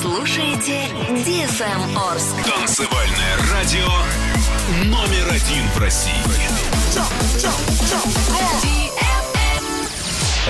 слушаете 0.00 0.86
DFM 1.10 1.98
Орск. 2.10 2.34
Танцевальное 2.44 3.36
радио 3.52 3.88
номер 4.86 5.28
один 5.28 5.66
в 5.74 5.78
России. 5.78 6.12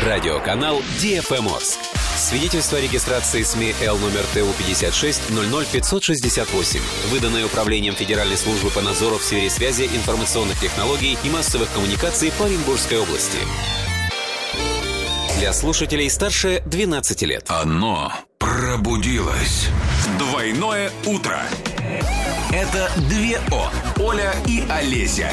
Радиоканал 0.05 0.81
DFM 1.03 1.53
Орск. 1.53 1.81
Свидетельство 2.17 2.79
о 2.79 2.81
регистрации 2.81 3.43
СМИ 3.43 3.75
Л 3.83 3.99
номер 3.99 4.25
ТУ 4.33 4.53
56 4.57 5.23
00568, 5.31 6.81
выданное 7.09 7.47
Управлением 7.47 7.95
Федеральной 7.95 8.37
службы 8.37 8.71
по 8.71 8.83
надзору 8.83 9.19
в 9.19 9.25
сфере 9.25 9.51
связи, 9.51 9.85
информационных 9.85 10.61
технологий 10.61 11.19
и 11.25 11.29
массовых 11.29 11.73
коммуникаций 11.73 12.31
по 12.39 12.45
Оренбургской 12.45 12.99
области. 12.99 13.39
Для 15.39 15.53
слушателей 15.53 16.09
старше 16.09 16.63
12 16.67 17.23
лет. 17.23 17.47
Оно 17.49 18.13
пробудилось. 18.51 19.69
Двойное 20.19 20.91
утро. 21.07 21.41
Это 22.51 22.91
две 23.09 23.41
О. 23.53 23.71
Оля 24.03 24.35
и 24.45 24.65
Олеся. 24.69 25.31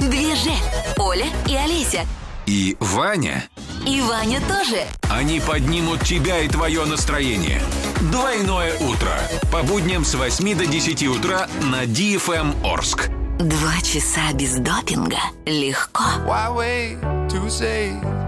Две 0.00 0.34
же. 0.34 0.50
Оля 0.98 1.26
и 1.46 1.54
Олеся. 1.54 2.04
И 2.46 2.76
Ваня. 2.80 3.44
И 3.86 4.00
Ваня 4.00 4.40
тоже. 4.40 4.82
Они 5.08 5.38
поднимут 5.38 6.00
тебя 6.02 6.40
и 6.40 6.48
твое 6.48 6.84
настроение. 6.84 7.62
Двойное 8.10 8.74
утро. 8.78 9.12
По 9.52 9.62
будням 9.62 10.04
с 10.04 10.14
8 10.14 10.58
до 10.58 10.66
10 10.66 11.06
утра 11.06 11.46
на 11.62 11.84
DFM 11.84 12.56
Орск. 12.66 13.08
Два 13.38 13.80
часа 13.84 14.32
без 14.34 14.56
допинга. 14.56 15.20
Легко. 15.46 16.02
Why 16.26 16.52
wait 16.52 17.00
to 17.28 17.48
say? 17.48 18.27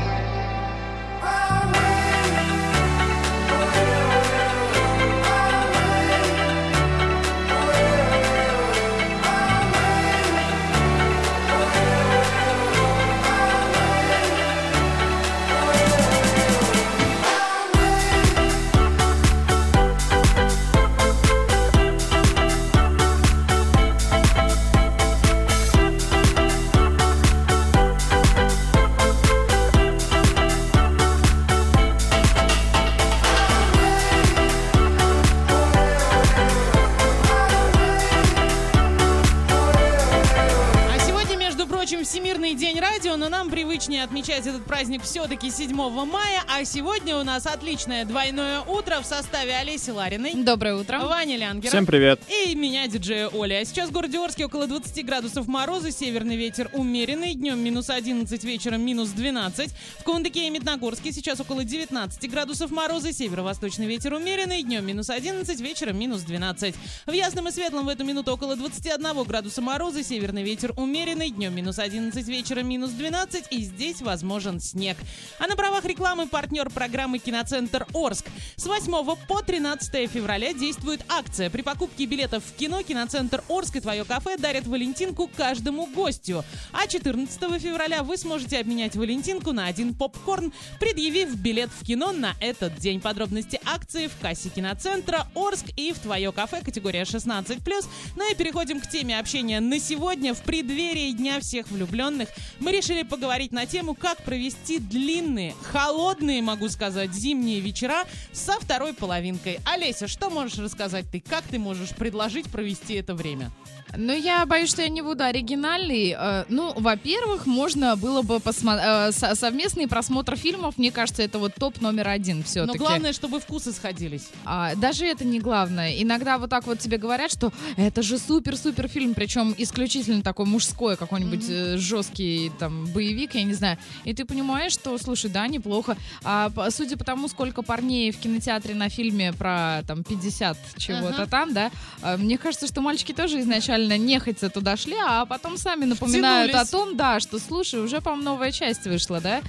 Привычнее 43.81 44.03
отмечать 44.03 44.45
этот 44.45 44.63
праздник 44.63 45.01
все-таки 45.01 45.49
7 45.49 45.75
мая. 45.75 46.43
А 46.47 46.63
сегодня 46.65 47.17
у 47.17 47.23
нас 47.23 47.47
отличное 47.47 48.05
двойное 48.05 48.61
утро 48.61 49.01
в 49.01 49.05
составе 49.07 49.55
Олеси 49.55 49.89
Лариной. 49.89 50.35
Доброе 50.35 50.75
утро. 50.75 50.99
Ваня 50.99 51.35
Лянгера. 51.35 51.69
Всем 51.69 51.87
привет. 51.87 52.21
И 52.29 52.53
меня, 52.53 52.87
диджея 52.87 53.27
Оля. 53.29 53.59
А 53.59 53.65
сейчас 53.65 53.89
в 53.89 53.91
городе 53.91 54.19
Орске 54.19 54.45
около 54.45 54.67
20 54.67 55.03
градусов 55.03 55.47
мороза, 55.47 55.91
северный 55.91 56.35
ветер 56.35 56.69
умеренный, 56.73 57.33
днем 57.33 57.57
минус 57.57 57.89
11, 57.89 58.43
вечером 58.43 58.85
минус 58.85 59.09
12. 59.09 59.71
В 59.99 60.03
Кундыке 60.03 60.45
и 60.45 60.51
Медногорске 60.51 61.11
сейчас 61.11 61.39
около 61.39 61.63
19 61.63 62.29
градусов 62.29 62.69
мороза, 62.69 63.11
северо-восточный 63.11 63.87
ветер 63.87 64.13
умеренный, 64.13 64.61
днем 64.61 64.85
минус 64.85 65.09
11, 65.09 65.59
вечером 65.59 65.97
минус 65.97 66.21
12. 66.21 66.75
В 67.07 67.11
Ясном 67.11 67.47
и 67.47 67.51
Светлом 67.51 67.87
в 67.87 67.89
эту 67.89 68.03
минуту 68.03 68.31
около 68.31 68.55
21 68.55 69.23
градуса 69.23 69.61
мороза, 69.61 70.03
северный 70.03 70.43
ветер 70.43 70.71
умеренный, 70.75 71.31
днем 71.31 71.55
минус 71.55 71.71
минус 71.71 71.79
11 71.79 72.27
вечера, 72.27 72.63
минус 72.63 72.91
12, 72.91 73.45
и 73.49 73.70
здесь 73.71 74.01
возможен 74.01 74.59
снег. 74.59 74.97
А 75.39 75.47
на 75.47 75.55
правах 75.55 75.85
рекламы 75.85 76.27
партнер 76.27 76.69
программы 76.69 77.19
«Киноцентр 77.19 77.87
Орск». 77.93 78.25
С 78.55 78.65
8 78.65 78.91
по 79.27 79.41
13 79.41 80.09
февраля 80.09 80.53
действует 80.53 81.03
акция. 81.09 81.49
При 81.49 81.61
покупке 81.61 82.05
билетов 82.05 82.43
в 82.43 82.55
кино 82.55 82.81
«Киноцентр 82.83 83.43
Орск» 83.49 83.77
и 83.77 83.79
твое 83.79 84.05
кафе 84.05 84.37
дарят 84.37 84.67
Валентинку 84.67 85.29
каждому 85.35 85.87
гостю. 85.87 86.43
А 86.71 86.87
14 86.87 87.39
февраля 87.61 88.03
вы 88.03 88.17
сможете 88.17 88.59
обменять 88.59 88.95
Валентинку 88.95 89.51
на 89.51 89.65
один 89.65 89.93
попкорн, 89.93 90.53
предъявив 90.79 91.35
билет 91.35 91.69
в 91.69 91.85
кино 91.85 92.11
на 92.11 92.35
этот 92.39 92.77
день. 92.77 92.99
Подробности 92.99 93.59
акции 93.65 94.07
в 94.07 94.17
кассе 94.19 94.49
киноцентра 94.49 95.27
Орск 95.35 95.65
и 95.75 95.93
в 95.93 95.99
твое 95.99 96.31
кафе 96.31 96.61
категория 96.61 97.03
16+. 97.03 97.85
Ну 98.15 98.31
и 98.31 98.35
переходим 98.35 98.79
к 98.79 98.87
теме 98.89 99.17
общения 99.17 99.59
на 99.59 99.79
сегодня. 99.79 100.33
В 100.33 100.41
преддверии 100.41 101.11
Дня 101.11 101.39
всех 101.39 101.69
влюбленных 101.69 102.29
мы 102.59 102.71
решили 102.71 103.03
поговорить 103.03 103.51
на 103.51 103.60
тему, 103.65 103.95
как 103.95 104.21
провести 104.23 104.79
длинные, 104.79 105.53
холодные, 105.71 106.41
могу 106.41 106.69
сказать, 106.69 107.13
зимние 107.13 107.59
вечера 107.59 108.03
со 108.31 108.53
второй 108.59 108.93
половинкой. 108.93 109.59
Олеся, 109.65 110.07
что 110.07 110.29
можешь 110.29 110.57
рассказать 110.59 111.05
ты? 111.11 111.19
Как 111.21 111.43
ты 111.43 111.59
можешь 111.59 111.89
предложить 111.89 112.49
провести 112.49 112.95
это 112.95 113.13
время? 113.15 113.51
Ну, 113.97 114.13
я 114.13 114.45
боюсь, 114.45 114.69
что 114.69 114.81
я 114.83 114.87
не 114.89 115.01
буду 115.01 115.23
оригинальной. 115.25 116.15
Э, 116.17 116.45
Ну, 116.47 116.73
во-первых, 116.77 117.45
можно 117.45 117.97
было 117.97 118.21
бы 118.21 118.39
посмотреть 118.39 119.15
совместный 119.37 119.87
просмотр 119.87 120.37
фильмов. 120.37 120.77
Мне 120.77 120.91
кажется, 120.91 121.23
это 121.23 121.39
вот 121.39 121.55
топ 121.55 121.81
номер 121.81 122.07
один 122.07 122.37
Но 122.37 122.43
все-таки. 122.43 122.77
главное, 122.77 123.11
чтобы 123.11 123.41
вкусы 123.41 123.73
сходились. 123.73 124.29
А, 124.45 124.75
даже 124.75 125.05
это 125.05 125.25
не 125.25 125.39
главное. 125.41 126.01
Иногда 126.01 126.37
вот 126.37 126.49
так 126.49 126.67
вот 126.67 126.79
тебе 126.79 126.97
говорят, 126.97 127.31
что 127.31 127.51
это 127.75 128.01
же 128.01 128.17
супер-супер 128.17 128.87
фильм, 128.87 129.13
причем 129.13 129.53
исключительно 129.57 130.21
такой 130.21 130.45
мужской, 130.45 130.95
какой-нибудь 130.95 131.45
э, 131.49 131.77
жесткий 131.77 132.49
там 132.59 132.85
боевик, 132.87 133.35
я 133.35 133.43
не 133.43 133.50
знаю. 133.53 133.77
И 134.03 134.13
ты 134.13 134.25
понимаешь, 134.25 134.71
что, 134.73 134.97
слушай, 134.97 135.29
да, 135.29 135.47
неплохо. 135.47 135.97
А 136.23 136.51
судя 136.69 136.97
по 136.97 137.03
тому, 137.03 137.27
сколько 137.27 137.61
парней 137.61 138.11
в 138.11 138.17
кинотеатре 138.17 138.73
на 138.75 138.89
фильме 138.89 139.33
про 139.33 139.83
там 139.87 140.03
50 140.03 140.57
чего-то 140.77 141.23
Ага. 141.23 141.25
там, 141.27 141.53
да, 141.53 141.71
а, 142.01 142.17
мне 142.17 142.37
кажется, 142.37 142.67
что 142.67 142.81
мальчики 142.81 143.11
тоже 143.13 143.39
изначально 143.41 143.97
нехотя 143.97 144.49
туда 144.49 144.77
шли, 144.77 144.95
а 145.05 145.25
потом 145.25 145.57
сами 145.57 145.85
напоминают 145.85 146.51
Втянулись. 146.51 146.69
о 146.69 146.71
том, 146.71 146.97
да, 146.97 147.19
что, 147.19 147.39
слушай, 147.39 147.79
уже, 147.79 148.01
по-моему, 148.01 148.23
новая 148.23 148.51
часть 148.51 148.85
вышла, 148.85 149.19
да? 149.21 149.41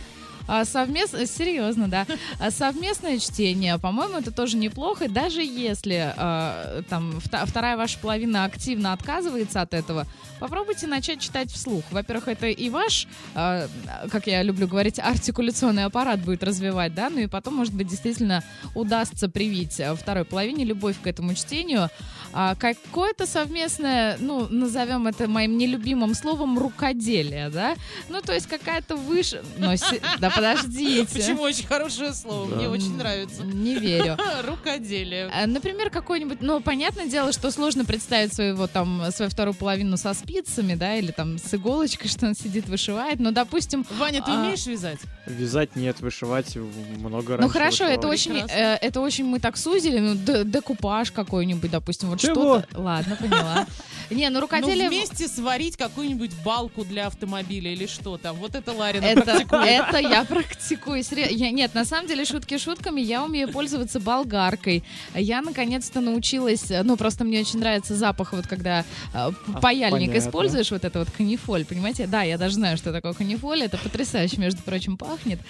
А 0.48 0.64
совместно, 0.64 1.26
серьезно, 1.26 1.88
да. 1.88 2.06
А 2.38 2.50
совместное 2.50 3.18
чтение, 3.18 3.78
по-моему, 3.78 4.18
это 4.18 4.32
тоже 4.32 4.56
неплохо. 4.56 5.08
Даже 5.08 5.42
если 5.42 6.12
э, 6.16 6.82
там 6.88 7.20
вторая 7.20 7.76
ваша 7.76 7.98
половина 7.98 8.44
активно 8.44 8.92
отказывается 8.92 9.60
от 9.60 9.74
этого, 9.74 10.06
попробуйте 10.40 10.86
начать 10.86 11.20
читать 11.20 11.50
вслух. 11.50 11.84
Во-первых, 11.90 12.28
это 12.28 12.48
и 12.48 12.68
ваш, 12.70 13.06
э, 13.34 13.68
как 14.10 14.26
я 14.26 14.42
люблю 14.42 14.66
говорить, 14.66 14.98
артикуляционный 14.98 15.84
аппарат 15.84 16.20
будет 16.20 16.42
развивать, 16.42 16.94
да, 16.94 17.10
ну 17.10 17.20
и 17.20 17.26
потом, 17.26 17.54
может 17.54 17.74
быть, 17.74 17.88
действительно 17.88 18.42
удастся 18.74 19.28
привить 19.28 19.78
э, 19.80 19.94
второй 19.94 20.24
половине 20.24 20.64
любовь 20.64 20.96
к 21.00 21.06
этому 21.06 21.34
чтению. 21.34 21.88
А 22.34 22.54
какое-то 22.54 23.26
совместное, 23.26 24.16
ну, 24.18 24.48
назовем 24.48 25.06
это 25.06 25.28
моим 25.28 25.58
нелюбимым 25.58 26.14
словом, 26.14 26.58
рукоделие, 26.58 27.50
да? 27.50 27.74
Ну, 28.08 28.22
то 28.22 28.32
есть 28.32 28.46
какая-то 28.46 28.96
выше... 28.96 29.42
Но 29.58 29.74
Да 30.18 30.31
подождите. 30.36 31.06
Почему 31.12 31.42
очень 31.42 31.66
хорошее 31.66 32.12
слово? 32.14 32.46
Мне 32.54 32.68
очень 32.68 32.96
нравится. 32.96 33.42
Не 33.42 33.74
верю. 33.76 34.16
Рукоделие. 34.46 35.30
А, 35.32 35.46
Например, 35.46 35.90
какой-нибудь, 35.90 36.38
ну, 36.40 36.60
понятное 36.60 37.06
дело, 37.06 37.32
что 37.32 37.50
сложно 37.50 37.84
представить 37.84 38.32
своего 38.32 38.66
там, 38.66 39.02
свою 39.12 39.30
вторую 39.30 39.54
половину 39.54 39.96
со 39.96 40.14
спицами, 40.14 40.74
да, 40.74 40.96
или 40.96 41.10
там 41.10 41.38
с 41.38 41.52
иголочкой, 41.54 42.08
что 42.10 42.26
он 42.26 42.34
сидит, 42.34 42.68
вышивает, 42.68 43.20
но, 43.20 43.30
допустим, 43.30 43.84
Ваня, 43.98 44.22
ты 44.22 44.30
А, 44.30 44.40
умеешь 44.40 44.66
вязать? 44.66 44.98
Вязать 45.26 45.76
нет, 45.76 46.00
вышивать 46.00 46.56
много 46.56 47.32
ну 47.34 47.38
раньше 47.42 47.52
хорошо, 47.52 47.84
это 47.84 48.08
очень, 48.08 48.36
э, 48.48 48.74
это 48.80 49.00
очень 49.00 49.24
мы 49.24 49.38
так 49.40 49.56
сузили, 49.56 49.98
ну, 49.98 50.14
д- 50.14 50.44
декупаж 50.44 51.10
какой-нибудь, 51.12 51.70
допустим, 51.70 52.10
вот 52.10 52.20
Чего? 52.20 52.60
что-то. 52.60 52.80
Ладно, 52.80 53.16
поняла. 53.16 53.66
Не, 54.10 54.28
ну 54.28 54.34
Ну, 54.34 54.40
рукоделие... 54.42 54.88
вместе 54.88 55.26
сварить 55.28 55.76
какую-нибудь 55.76 56.32
балку 56.44 56.84
для 56.84 57.06
автомобиля 57.06 57.72
или 57.72 57.86
что 57.86 58.18
там. 58.18 58.36
Вот 58.36 58.54
это 58.54 58.72
Ларина 58.72 59.04
Это, 59.04 59.22
практикует. 59.22 59.66
это 59.66 59.98
я 59.98 60.21
практикую. 60.24 61.02
Серьё- 61.02 61.28
я- 61.30 61.50
нет, 61.50 61.74
на 61.74 61.84
самом 61.84 62.06
деле, 62.08 62.24
шутки 62.24 62.58
шутками, 62.58 63.00
я 63.00 63.24
умею 63.24 63.50
пользоваться 63.50 64.00
болгаркой. 64.00 64.84
Я 65.14 65.42
наконец-то 65.42 66.00
научилась, 66.00 66.64
ну, 66.84 66.96
просто 66.96 67.24
мне 67.24 67.40
очень 67.40 67.58
нравится 67.58 67.94
запах, 67.94 68.32
вот 68.32 68.46
когда 68.46 68.84
э, 69.14 69.30
п- 69.46 69.60
паяльник 69.60 70.10
понятно. 70.10 70.18
используешь, 70.18 70.70
вот 70.70 70.84
это 70.84 70.98
вот 71.00 71.10
канифоль, 71.10 71.64
понимаете? 71.64 72.06
Да, 72.06 72.22
я 72.22 72.38
даже 72.38 72.54
знаю, 72.54 72.76
что 72.76 72.92
такое 72.92 73.12
канифоль, 73.12 73.62
это 73.62 73.78
потрясающе, 73.78 74.36
между 74.38 74.62
прочим, 74.62 74.96
пахнет. 74.96 75.40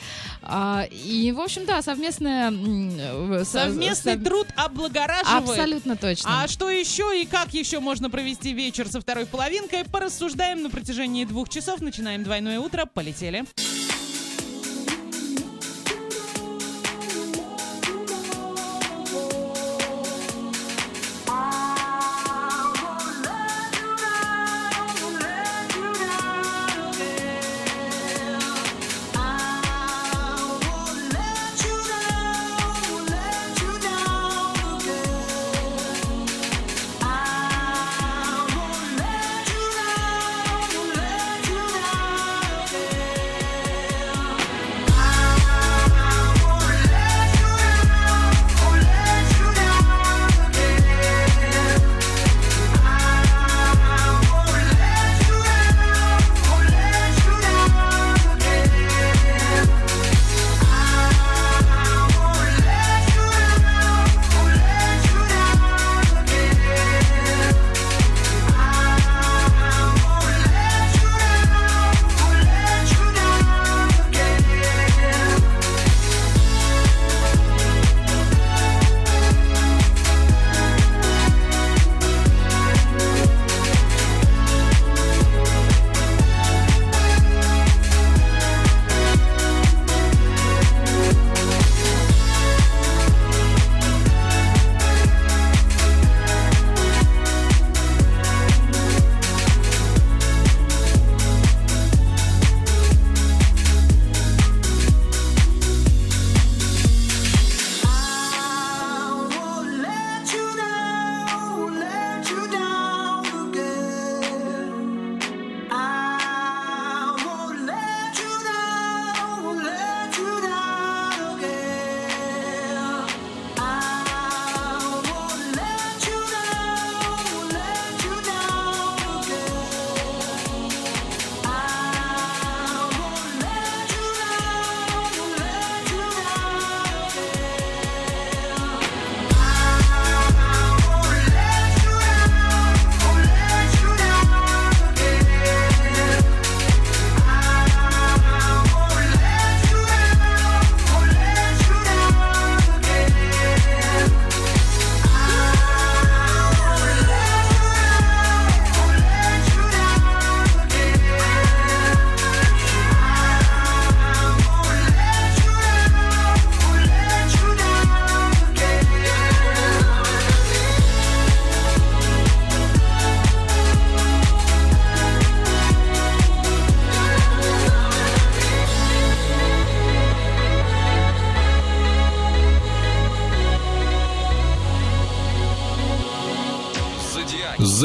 А, 0.42 0.86
и, 0.90 1.32
в 1.32 1.40
общем, 1.40 1.64
да, 1.66 1.82
совместная... 1.82 2.50
э, 2.52 3.44
со- 3.44 3.62
Совместный 3.64 4.14
сов- 4.14 4.24
труд 4.24 4.46
облагораживает. 4.56 5.48
Абсолютно 5.50 5.96
точно. 5.96 6.42
А 6.42 6.48
что 6.48 6.70
еще 6.70 7.20
и 7.22 7.26
как 7.26 7.54
еще 7.54 7.80
можно 7.80 8.10
провести 8.10 8.52
вечер 8.52 8.88
со 8.88 9.00
второй 9.00 9.26
половинкой, 9.26 9.84
порассуждаем 9.84 10.62
на 10.62 10.70
протяжении 10.70 11.24
двух 11.24 11.48
часов. 11.48 11.80
Начинаем 11.80 12.22
двойное 12.24 12.58
утро. 12.60 12.86
Полетели. 12.86 13.44
I 13.58 13.91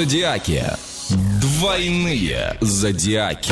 Зодиаки. 0.07 0.63
Двойные 1.41 2.55
зодиаки. 2.61 3.51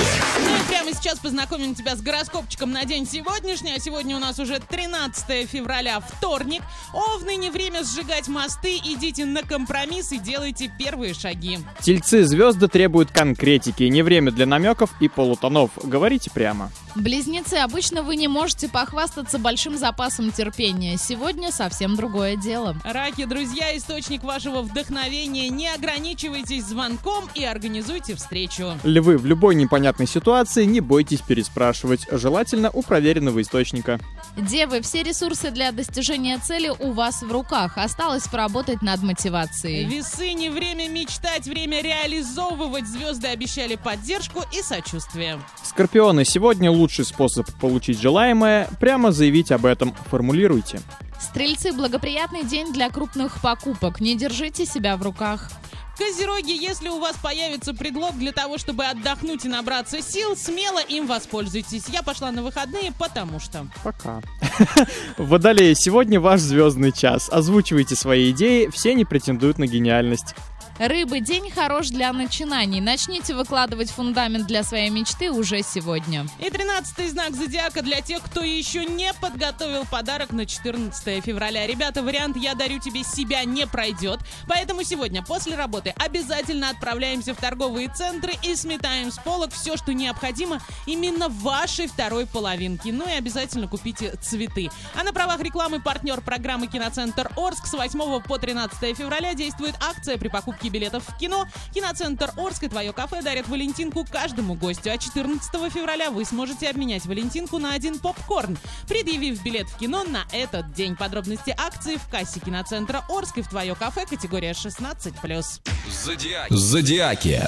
Сейчас 0.95 1.19
познакомим 1.19 1.75
тебя 1.75 1.95
с 1.95 2.01
гороскопчиком 2.01 2.71
на 2.71 2.85
день 2.85 3.05
сегодняшний. 3.05 3.73
А 3.73 3.79
сегодня 3.79 4.15
у 4.15 4.19
нас 4.19 4.39
уже 4.39 4.59
13 4.59 5.47
февраля, 5.49 5.99
вторник. 5.99 6.61
Овны, 6.93 7.35
не 7.35 7.49
время 7.49 7.83
сжигать 7.83 8.27
мосты. 8.27 8.77
Идите 8.77 9.25
на 9.25 9.43
компромисс 9.43 10.13
и 10.13 10.17
делайте 10.17 10.71
первые 10.79 11.13
шаги. 11.13 11.59
Тельцы 11.81 12.23
звезды 12.23 12.67
требуют 12.67 13.11
конкретики. 13.11 13.83
Не 13.83 14.03
время 14.03 14.31
для 14.31 14.45
намеков 14.45 14.91
и 14.99 15.09
полутонов. 15.09 15.71
Говорите 15.83 16.31
прямо. 16.31 16.71
Близнецы, 16.95 17.55
обычно 17.55 18.03
вы 18.03 18.15
не 18.15 18.29
можете 18.29 18.69
похвастаться 18.69 19.37
большим 19.37 19.77
запасом 19.77 20.31
терпения. 20.31 20.95
Сегодня 20.97 21.51
совсем 21.51 21.97
другое 21.97 22.37
дело. 22.37 22.77
Раки, 22.85 23.25
друзья, 23.25 23.75
источник 23.75 24.23
вашего 24.23 24.61
вдохновения. 24.61 25.49
Не 25.49 25.73
ограничивайтесь 25.73 26.63
звонком 26.63 27.25
и 27.35 27.43
организуйте 27.43 28.15
встречу. 28.15 28.79
Львы, 28.83 29.17
в 29.17 29.25
любой 29.25 29.55
непонятной 29.55 30.07
ситуации 30.07 30.63
не 30.63 30.79
бойтесь 30.86 31.22
переспрашивать. 31.22 32.08
Желательно 32.10 32.70
у 32.72 32.82
проверенного 32.82 33.42
источника. 33.42 34.00
Девы, 34.38 34.82
все 34.82 35.04
ресурсы 35.04 35.51
для 35.51 35.72
достижения 35.72 36.38
цели 36.38 36.70
у 36.80 36.92
вас 36.92 37.22
в 37.22 37.32
руках. 37.32 37.77
Осталось 37.77 38.27
поработать 38.27 38.82
над 38.82 39.01
мотивацией. 39.04 39.86
Весы, 39.86 40.34
не 40.34 40.50
время 40.50 40.88
мечтать, 40.88 41.46
время 41.46 41.82
реализовывать. 41.82 42.88
Звезды 42.88 43.27
обещали 43.27 43.75
поддержку 43.75 44.42
и 44.54 44.62
сочувствие. 44.62 45.39
Скорпионы, 45.63 46.25
сегодня 46.25 46.72
лучший 46.72 47.06
способ 47.06 47.48
получить 47.60 48.00
желаемое– 48.00 48.70
прямо 48.80 49.12
заявить 49.12 49.51
об 49.51 49.65
этом. 49.65 49.94
Формулируйте. 50.10 50.80
Стрельцы, 51.20 51.72
благоприятный 51.72 52.44
день 52.44 52.72
для 52.74 52.89
крупных 52.89 53.42
покупок. 53.42 54.00
Не 54.00 54.15
держите 54.15 54.65
себя 54.65 54.98
в 54.98 55.04
руках. 55.04 55.50
Козероги, 55.97 56.51
если 56.51 56.89
у 56.89 56.99
вас 56.99 57.15
появится 57.15 57.73
предлог 57.73 58.17
для 58.17 58.33
того, 58.33 58.57
чтобы 58.57 58.85
отдохнуть 58.85 59.45
и 59.45 59.47
набраться 59.47 60.01
сил, 60.01 60.35
смело 60.35 60.79
им 60.79 61.07
воспользуйтесь. 61.07 61.85
Я 61.87 62.03
пошла 62.03 62.31
на 62.31 62.43
выходные, 62.43 62.91
потому 62.99 63.39
что... 63.39 63.65
Пока. 63.83 64.21
Водолеи, 65.17 65.73
сегодня 65.73 66.19
ваш 66.19 66.41
звездный 66.41 66.91
час. 66.91 67.29
Озвучивайте 67.31 67.95
свои 67.95 68.31
идеи, 68.31 68.69
все 68.73 68.93
не 68.93 69.05
претендуют 69.05 69.57
на 69.57 69.67
гениальность. 69.67 70.35
Рыбы, 70.77 71.22
день 71.22 71.50
хорош 71.50 71.88
для 71.88 72.12
начинаний. 72.12 72.82
Начните 72.82 73.34
выкладывать 73.34 73.89
фундамент 73.91 74.46
для 74.46 74.62
своей 74.62 74.89
мечты 74.89 75.32
уже 75.32 75.62
сегодня. 75.62 76.27
И 76.38 76.50
тринадцатый 76.50 77.08
знак 77.08 77.34
зодиака 77.34 77.82
для 77.82 78.01
тех, 78.01 78.22
кто 78.22 78.44
еще 78.44 78.84
не 78.84 79.13
подготовил 79.13 79.86
подарок 79.86 80.34
на 80.34 80.46
14 80.46 81.24
февраля. 81.24 81.65
Ребята, 81.65 82.03
вариант 82.03 82.36
«Я 82.36 82.55
дарю 82.55 82.79
тебе 82.79 83.05
себя» 83.05 83.46
не 83.46 83.65
пройдет. 83.65 84.20
Поэтому 84.50 84.84
сегодня 84.84 85.24
после 85.24 85.55
работы 85.55 85.94
обязательно 85.98 86.72
отправляемся 86.72 87.34
в 87.34 87.38
торговые 87.38 87.88
центры 87.88 88.34
и 88.44 88.53
сметаем 88.53 89.13
с 89.13 89.17
полок 89.17 89.53
все, 89.53 89.77
что 89.77 89.94
необходимо 89.94 90.60
именно 90.86 91.29
вашей 91.29 91.88
второй 91.88 92.27
половинке. 92.27 92.91
Ну 92.91 93.08
и 93.08 93.13
обязательно 93.13 93.70
купите 93.70 94.13
цветы. 94.22 94.70
А 94.94 95.05
на 95.05 95.13
правах 95.13 95.39
рекламы 95.39 95.79
партнер 95.79 96.20
программы 96.20 96.67
«Киноцентр 96.67 97.32
Орск» 97.38 97.65
с 97.65 97.72
8 97.72 98.22
по 98.24 98.38
13 98.38 98.98
февраля 98.98 99.34
действует 99.36 99.75
акция 99.79 100.17
при 100.17 100.27
покупке 100.27 100.64
билетов 100.69 101.03
в 101.07 101.17
кино. 101.17 101.45
Киноцентр 101.74 102.31
Орск 102.38 102.63
и 102.63 102.67
твое 102.67 102.93
кафе 102.93 103.22
дарят 103.22 103.48
Валентинку 103.48 104.05
каждому 104.10 104.55
гостю. 104.55 104.91
А 104.91 104.98
14 104.98 105.72
февраля 105.72 106.12
вы 106.12 106.25
сможете 106.25 106.69
обменять 106.69 107.05
Валентинку 107.05 107.60
на 107.60 107.74
один 107.74 108.00
попкорн, 108.00 108.57
предъявив 108.88 109.43
билет 109.43 109.67
в 109.67 109.77
кино 109.77 110.03
на 110.03 110.25
этот 110.31 110.74
день. 110.74 110.95
Подробности 110.95 111.55
акции 111.57 111.98
в 111.98 112.07
кассе 112.10 112.39
киноцентра 112.39 113.03
Орск 113.10 113.38
и 113.38 113.41
в 113.41 113.50
твое 113.50 113.75
кафе 113.75 114.05
категория 114.05 114.51
16+. 114.51 115.62
Зодиаки. 116.03 116.53
Зодиаки. 116.53 117.41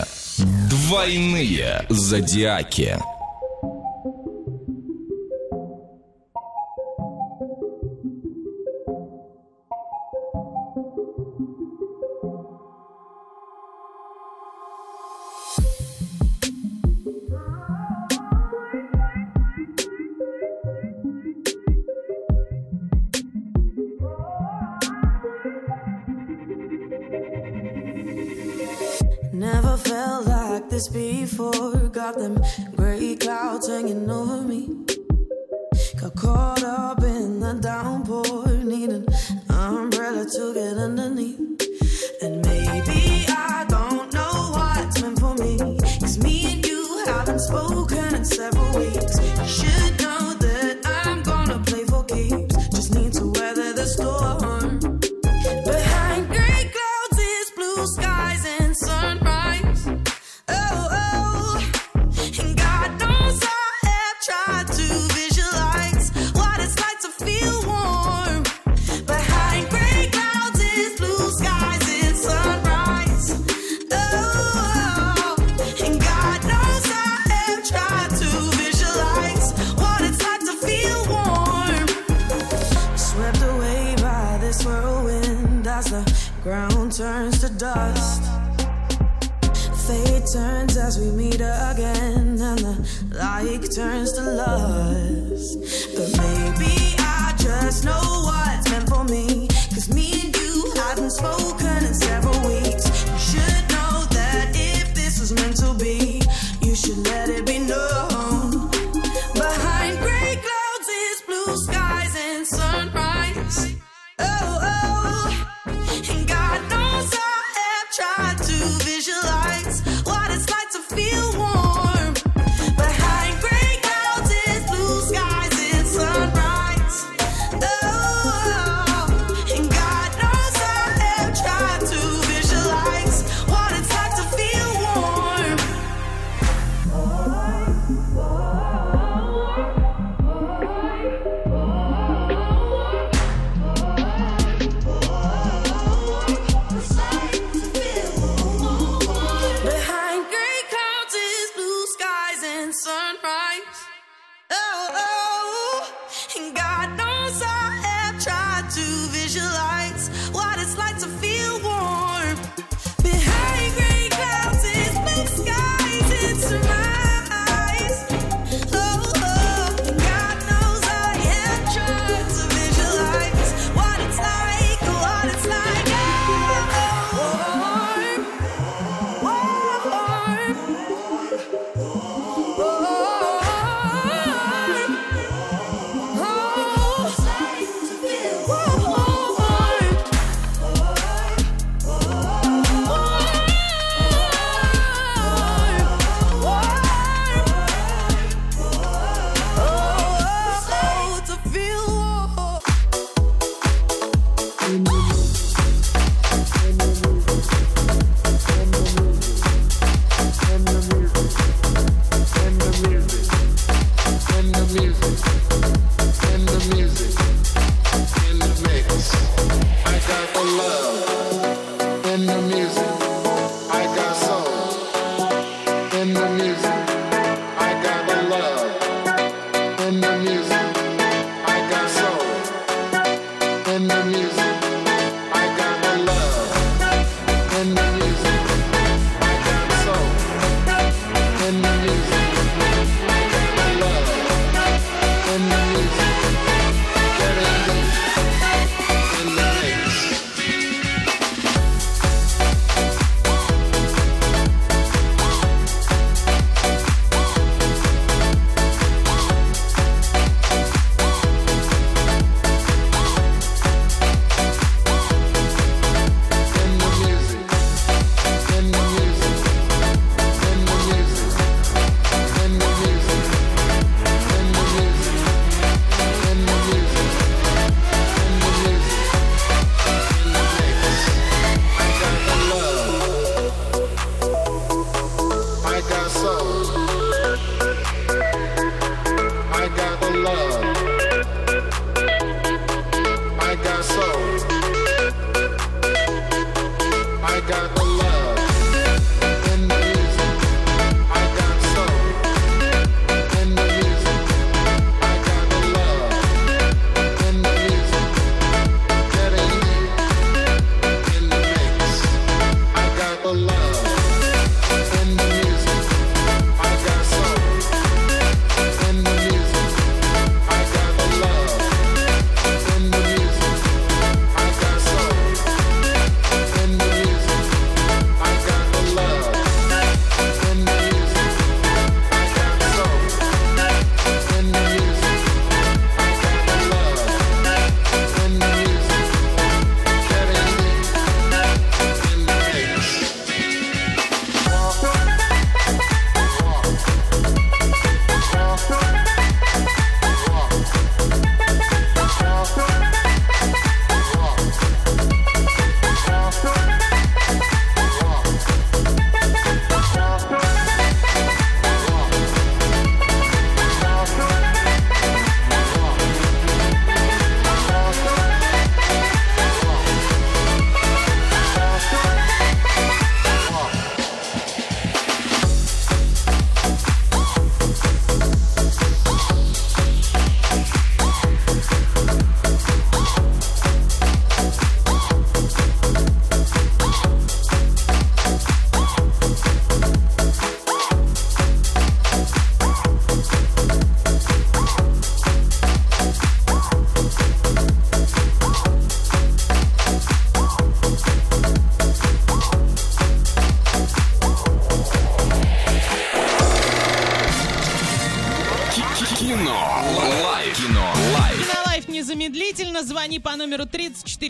Двойные 0.69 1.85
зодиаки. 1.89 2.97
This 30.77 30.87
before. 30.89 31.89
Got 31.89 32.19
them 32.19 32.39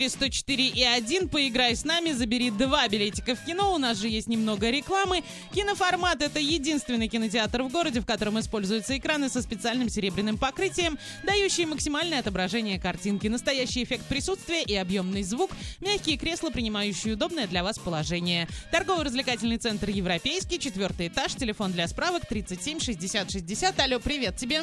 104 0.08 0.68
и 0.68 0.82
1. 0.82 1.28
Поиграй 1.28 1.76
с 1.76 1.84
нами, 1.84 2.12
забери 2.12 2.50
два 2.50 2.88
билетика 2.88 3.34
в 3.34 3.44
кино. 3.44 3.74
У 3.74 3.78
нас 3.78 3.98
же 3.98 4.08
есть 4.08 4.28
немного 4.28 4.70
рекламы. 4.70 5.22
Киноформат— 5.52 6.22
это 6.22 6.40
единственный 6.40 7.08
кинотеатр 7.08 7.62
в 7.62 7.70
городе, 7.70 8.00
в 8.00 8.06
котором 8.06 8.38
используются 8.38 8.96
экраны 8.96 9.28
со 9.28 9.42
специальным 9.42 9.88
серебряным 9.88 10.38
покрытием, 10.38 10.98
дающие 11.24 11.66
максимальное 11.66 12.20
отображение 12.20 12.80
картинки, 12.80 13.26
настоящий 13.26 13.84
эффект 13.84 14.04
присутствия 14.06 14.62
и 14.62 14.74
объемный 14.74 15.22
звук, 15.22 15.50
мягкие 15.80 16.16
кресла, 16.16 16.50
принимающие 16.50 17.14
удобное 17.14 17.46
для 17.46 17.62
вас 17.62 17.78
положение. 17.78 18.48
Торгово-развлекательный 18.72 19.58
центр 19.58 19.90
«Европейский», 19.90 20.58
четвертый 20.58 21.08
этаж, 21.08 21.34
телефон 21.34 21.72
для 21.72 21.86
справок 21.88 22.26
37 22.26 22.80
60 22.80 23.30
60. 23.30 23.80
Алло, 23.80 23.98
привет 24.00 24.36
тебе. 24.36 24.62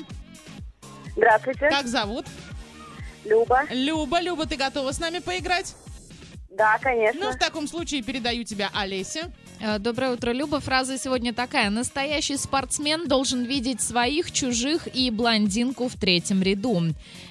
Здравствуйте. 1.15 1.69
Как 1.69 1.87
зовут? 1.87 2.25
Люба. 3.25 3.63
Люба, 3.71 4.21
Люба, 4.21 4.45
ты 4.45 4.55
готова 4.55 4.91
с 4.91 4.99
нами 4.99 5.19
поиграть? 5.19 5.75
Да, 6.51 6.77
конечно. 6.79 7.19
Ну, 7.25 7.31
в 7.31 7.37
таком 7.37 7.67
случае 7.67 8.01
передаю 8.01 8.43
тебя 8.45 8.69
Олесе. 8.73 9.31
Э, 9.59 9.77
Доброе 9.77 10.11
утро, 10.11 10.31
Люба. 10.31 10.59
Фраза 10.61 10.97
сегодня 10.97 11.33
такая. 11.33 11.69
Настоящий 11.69 12.37
спортсмен 12.37 13.07
должен 13.07 13.43
видеть 13.43 13.81
своих, 13.81 14.31
чужих 14.31 14.87
и 14.93 15.11
блондинку 15.11 15.89
в 15.89 15.95
третьем 15.99 16.41
ряду. 16.41 16.81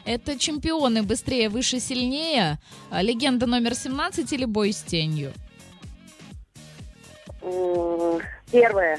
Это 0.04 0.38
чемпионы 0.38 1.02
быстрее, 1.02 1.48
выше, 1.48 1.80
сильнее, 1.80 2.58
э, 2.90 3.02
легенда 3.02 3.46
номер 3.46 3.74
17 3.74 4.30
или 4.32 4.44
бой 4.44 4.72
с 4.72 4.82
тенью? 4.82 5.32
Первое. 8.50 8.98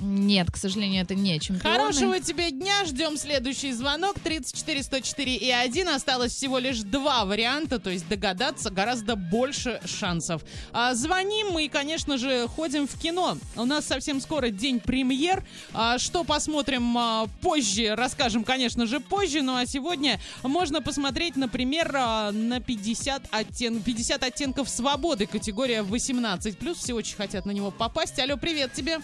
Нет, 0.00 0.50
к 0.50 0.56
сожалению, 0.56 1.02
это 1.02 1.14
не 1.14 1.38
чемпионы. 1.38 1.76
Хорошего 1.76 2.18
тебе 2.18 2.50
дня. 2.50 2.84
Ждем 2.84 3.16
следующий 3.16 3.72
звонок. 3.72 4.18
34 4.18 4.82
104 4.82 5.36
и 5.36 5.50
1. 5.50 5.88
Осталось 5.88 6.32
всего 6.34 6.58
лишь 6.58 6.80
два 6.80 7.24
варианта, 7.24 7.78
то 7.78 7.90
есть 7.90 8.08
догадаться 8.08 8.70
гораздо 8.70 9.14
больше 9.14 9.80
шансов. 9.84 10.42
А, 10.72 10.94
звоним 10.94 11.50
мы 11.52 11.66
и, 11.66 11.68
конечно 11.68 12.18
же, 12.18 12.48
ходим 12.48 12.88
в 12.88 12.98
кино. 12.98 13.38
У 13.56 13.64
нас 13.64 13.86
совсем 13.86 14.20
скоро 14.20 14.50
день 14.50 14.80
премьер. 14.80 15.44
А, 15.72 15.98
что 15.98 16.24
посмотрим 16.24 16.96
а, 16.98 17.26
позже, 17.40 17.94
расскажем, 17.94 18.42
конечно 18.42 18.86
же, 18.86 18.98
позже. 18.98 19.42
Ну 19.42 19.56
а 19.56 19.64
сегодня 19.66 20.20
можно 20.42 20.82
посмотреть, 20.82 21.36
например, 21.36 21.94
а, 21.94 22.32
на 22.32 22.60
50, 22.60 23.28
оттен... 23.30 23.80
50 23.80 24.22
оттенков 24.24 24.68
свободы, 24.68 25.26
категория 25.26 25.82
18+. 25.82 26.74
Все 26.74 26.94
очень 26.94 27.16
хотят 27.16 27.46
на 27.46 27.52
него 27.52 27.70
попасть. 27.70 28.18
Алло, 28.18 28.36
привет 28.36 28.72
тебе. 28.72 28.98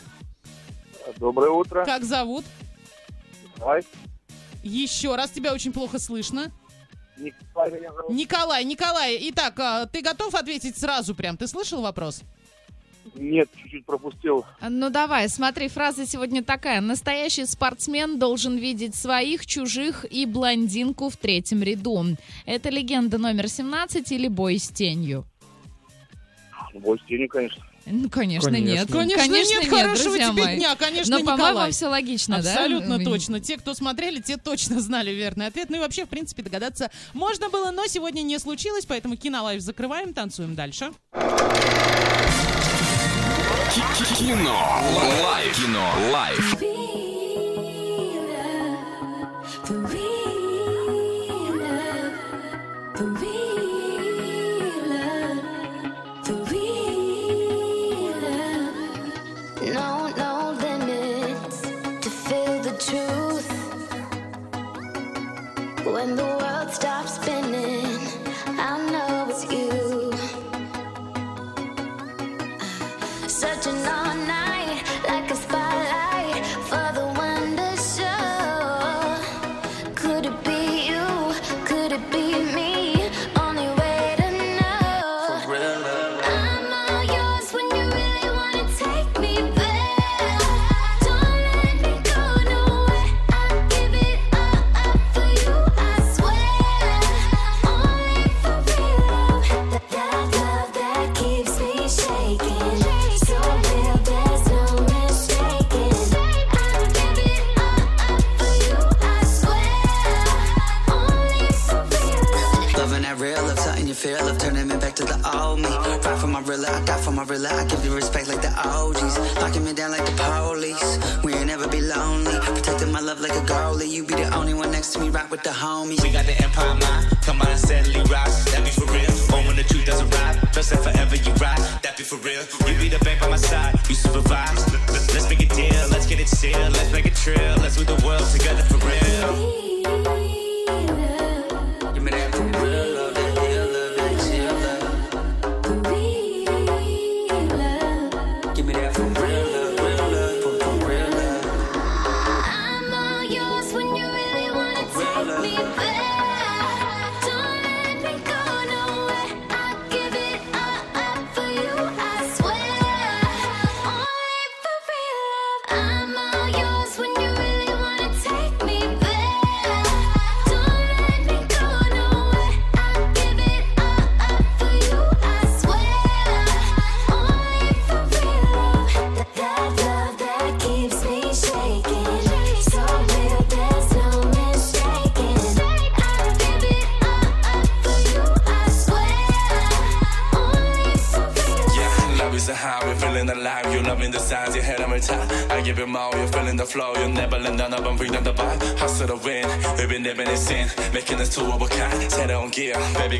Доброе 1.18 1.50
утро. 1.50 1.84
Как 1.84 2.04
зовут? 2.04 2.44
Николай. 3.56 3.82
Еще 4.62 5.14
раз, 5.16 5.30
тебя 5.30 5.52
очень 5.52 5.72
плохо 5.72 5.98
слышно. 5.98 6.50
Николай 7.16 7.70
меня 7.70 7.92
зовут. 7.92 8.10
Николай, 8.12 8.64
Николай, 8.64 9.18
итак, 9.30 9.58
а, 9.58 9.86
ты 9.86 10.00
готов 10.00 10.34
ответить 10.34 10.78
сразу 10.78 11.14
прям? 11.14 11.36
Ты 11.36 11.46
слышал 11.46 11.82
вопрос? 11.82 12.22
Нет, 13.14 13.48
чуть-чуть 13.56 13.84
пропустил. 13.86 14.44
Ну 14.60 14.90
давай, 14.90 15.28
смотри, 15.28 15.68
фраза 15.68 16.06
сегодня 16.06 16.44
такая. 16.44 16.80
Настоящий 16.80 17.46
спортсмен 17.46 18.18
должен 18.18 18.56
видеть 18.56 18.94
своих, 18.94 19.46
чужих 19.46 20.04
и 20.10 20.26
блондинку 20.26 21.08
в 21.08 21.16
третьем 21.16 21.62
ряду. 21.62 22.04
Это 22.46 22.68
легенда 22.68 23.18
номер 23.18 23.48
17 23.48 24.12
или 24.12 24.28
бой 24.28 24.58
с 24.58 24.68
тенью? 24.68 25.24
Бой 26.74 26.98
с 26.98 27.06
тенью, 27.06 27.28
конечно. 27.28 27.64
Ну, 27.86 28.08
конечно, 28.10 28.50
Конечно. 28.50 29.02
нет. 29.04 29.16
Конечно, 29.16 29.60
нет, 29.60 29.68
хорошего 29.70 30.10
друзья 30.10 30.30
тебе 30.30 30.42
мои. 30.44 30.56
дня, 30.56 30.76
конечно, 30.76 31.18
Но, 31.18 31.24
по-моему, 31.24 31.72
все 31.72 31.86
логично, 31.86 32.36
Абсолютно 32.36 32.98
да? 32.98 33.04
точно. 33.04 33.40
Те, 33.40 33.56
кто 33.56 33.74
смотрели, 33.74 34.20
те 34.20 34.36
точно 34.36 34.80
знали 34.80 35.10
верный 35.10 35.46
ответ. 35.46 35.70
Ну 35.70 35.76
и 35.76 35.80
вообще, 35.80 36.04
в 36.04 36.08
принципе, 36.08 36.42
догадаться 36.42 36.90
можно 37.14 37.48
было, 37.48 37.70
но 37.70 37.86
сегодня 37.86 38.22
не 38.22 38.38
случилось, 38.38 38.84
поэтому 38.86 39.16
кино 39.16 39.38
live 39.38 39.60
закрываем, 39.62 40.12
танцуем 40.14 40.54
дальше. 40.54 40.92
Кино. 44.18 44.82
Live. 45.24 45.56
Кино. 45.56 45.92
Live. 46.12 46.79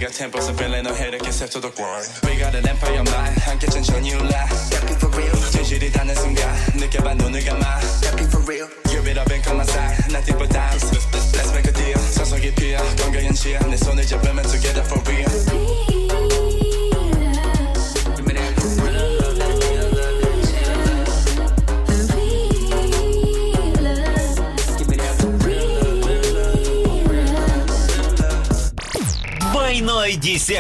got 0.00 0.12
10% 0.12 0.58
feeling 0.58 0.84
no 0.84 0.94
headache 0.94 1.26
except 1.26 1.52
to 1.52 1.60
the 1.60 1.68
grind. 1.70 2.08
We 2.24 2.38
got 2.38 2.54
an 2.54 2.66
empire, 2.66 2.96
I'm 2.96 3.04
not. 3.04 3.48
I'm 3.48 3.58
getting 3.58 3.84
your 3.84 4.00
new 4.00 4.18
life. 4.30 4.79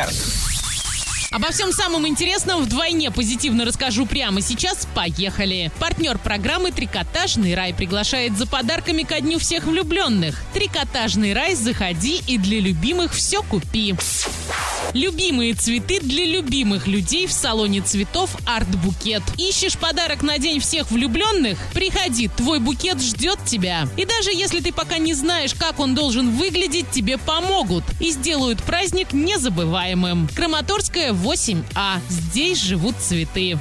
Десерт. 0.08 0.50
Обо 1.30 1.52
всем 1.52 1.72
самом 1.72 2.08
интересном 2.08 2.64
вдвойне 2.64 3.12
позитивно 3.12 3.64
расскажу 3.64 4.04
прямо 4.04 4.40
сейчас. 4.40 4.88
Поехали! 4.94 5.70
Партнер 5.78 6.18
программы 6.18 6.72
«Трикотажный 6.72 7.54
рай» 7.54 7.72
приглашает 7.72 8.36
за 8.36 8.48
подарками 8.48 9.04
ко 9.04 9.20
дню 9.20 9.38
всех 9.38 9.64
влюбленных. 9.64 10.42
«Трикотажный 10.54 11.32
рай» 11.32 11.54
заходи 11.54 12.20
и 12.26 12.36
для 12.36 12.58
любимых 12.58 13.12
все 13.14 13.44
купи. 13.44 13.94
Любимые 14.94 15.54
цветы 15.54 16.00
для 16.00 16.24
любимых 16.24 16.86
людей 16.86 17.26
в 17.26 17.32
салоне 17.32 17.80
цветов 17.80 18.30
«Арт-букет». 18.46 19.22
Ищешь 19.38 19.78
подарок 19.78 20.22
на 20.22 20.38
день 20.38 20.58
всех 20.60 20.90
влюбленных? 20.90 21.58
Приходи, 21.72 22.28
твой 22.28 22.58
букет 22.58 23.00
ждет 23.00 23.38
тебя. 23.44 23.86
И 23.96 24.04
даже 24.04 24.30
если 24.30 24.60
ты 24.60 24.72
пока 24.72 24.98
не 24.98 25.14
знаешь, 25.14 25.54
как 25.54 25.78
он 25.78 25.94
должен 25.94 26.30
выглядеть, 26.30 26.90
тебе 26.90 27.18
помогут 27.18 27.84
и 28.00 28.10
сделают 28.10 28.62
праздник 28.64 29.12
незабываемым. 29.12 30.28
Краматорская 30.34 31.12
8А. 31.12 32.00
Здесь 32.08 32.60
живут 32.60 32.96
цветы. 32.96 33.58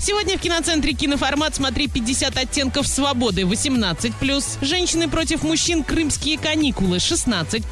Сегодня 0.00 0.38
в 0.38 0.40
киноцентре 0.40 0.92
«Киноформат» 0.92 1.56
смотри 1.56 1.88
50 1.88 2.36
оттенков 2.36 2.86
свободы. 2.86 3.42
18+, 3.42 4.64
«Женщины 4.64 5.08
против 5.08 5.42
мужчин. 5.42 5.82
Крымские 5.82 6.38
каникулы» 6.38 6.98
16+, 6.98 7.64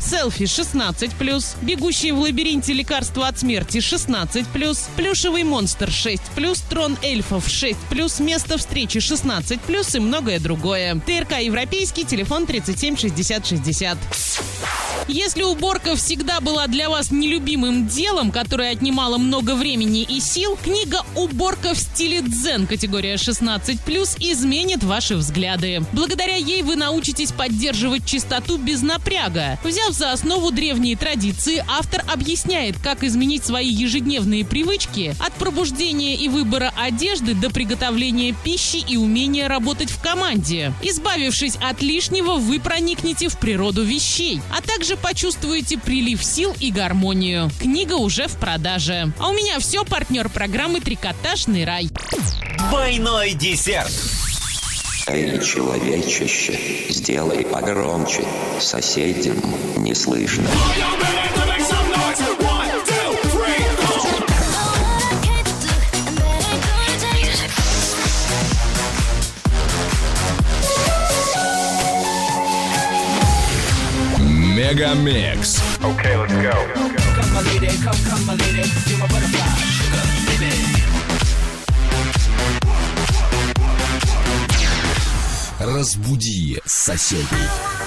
«Селфи» 0.00 0.44
16+, 0.44 1.56
«Бегущие 1.62 2.12
в 2.12 2.20
лабиринте. 2.20 2.72
Лекарства 2.72 3.26
от 3.26 3.40
смерти» 3.40 3.78
16+, 3.78 4.46
«Плюшевый 4.96 5.42
монстр» 5.42 5.88
6+, 5.88 6.20
«Трон 6.70 6.96
эльфов» 7.02 7.48
6+, 7.48 8.22
«Место 8.22 8.58
встречи» 8.58 8.98
16+, 8.98 9.96
и 9.96 9.98
многое 9.98 10.38
другое. 10.38 11.00
ТРК 11.04 11.40
«Европейский», 11.40 12.04
телефон 12.04 12.46
37 12.46 12.96
60 12.96 13.46
60. 13.46 13.98
Если 15.08 15.42
уборка 15.42 15.96
всегда 15.96 16.40
была 16.40 16.68
для 16.68 16.88
вас 16.88 17.10
нелюбимым 17.10 17.88
делом, 17.88 18.30
которое 18.30 18.70
отнимало 18.70 19.18
много 19.18 19.56
времени 19.56 20.02
и 20.02 20.20
сил, 20.20 20.56
книга 20.62 21.04
«Уборка 21.16 21.71
в 21.74 21.78
стиле 21.78 22.22
дзен» 22.22 22.66
категория 22.66 23.14
16+, 23.14 24.16
изменит 24.20 24.84
ваши 24.84 25.16
взгляды. 25.16 25.82
Благодаря 25.92 26.36
ей 26.36 26.62
вы 26.62 26.76
научитесь 26.76 27.32
поддерживать 27.32 28.06
чистоту 28.06 28.58
без 28.58 28.82
напряга. 28.82 29.58
Взяв 29.64 29.92
за 29.92 30.12
основу 30.12 30.50
древние 30.50 30.96
традиции, 30.96 31.64
автор 31.68 32.04
объясняет, 32.12 32.76
как 32.78 33.04
изменить 33.04 33.44
свои 33.44 33.68
ежедневные 33.68 34.44
привычки 34.44 35.14
от 35.18 35.32
пробуждения 35.34 36.16
и 36.16 36.28
выбора 36.28 36.72
одежды 36.76 37.34
до 37.34 37.50
приготовления 37.50 38.34
пищи 38.44 38.76
и 38.76 38.96
умения 38.96 39.48
работать 39.48 39.90
в 39.90 40.00
команде. 40.00 40.72
Избавившись 40.82 41.56
от 41.56 41.82
лишнего, 41.82 42.34
вы 42.36 42.60
проникнете 42.60 43.28
в 43.28 43.38
природу 43.38 43.82
вещей, 43.82 44.40
а 44.56 44.60
также 44.60 44.96
почувствуете 44.96 45.78
прилив 45.78 46.22
сил 46.24 46.54
и 46.60 46.70
гармонию. 46.70 47.50
Книга 47.60 47.94
уже 47.94 48.28
в 48.28 48.36
продаже. 48.36 49.12
А 49.18 49.28
у 49.28 49.32
меня 49.32 49.58
все, 49.58 49.84
партнер 49.84 50.28
программы 50.28 50.80
«Трикотажный 50.80 51.61
рай». 51.64 51.88
Двойной 52.68 53.32
десерт. 53.34 53.92
Эй, 55.08 55.40
человечище, 55.40 56.58
сделай 56.88 57.44
погромче, 57.44 58.24
соседям 58.60 59.36
не 59.76 59.94
слышно. 59.94 60.48
Мегамикс. 74.54 75.60
Okay, 75.82 76.16
let's 76.16 76.32
go. 76.40 76.56
Разбуди 85.64 86.60
соседей. 86.66 87.81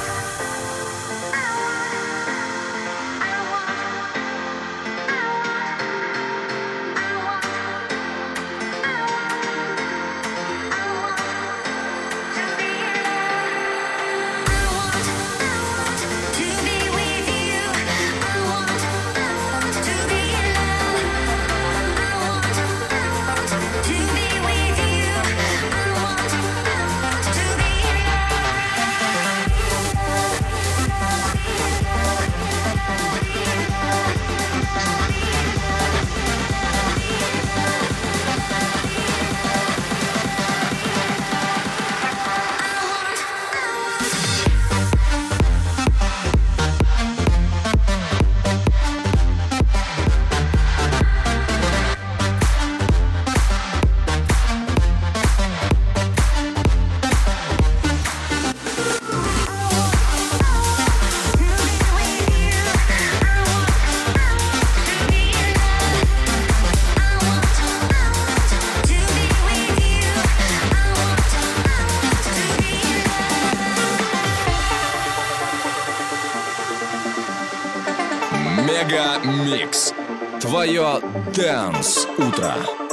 Микс. 79.65 79.93
Твое 80.41 80.99
Дэнс 81.34 82.08
Утро. 82.19 82.84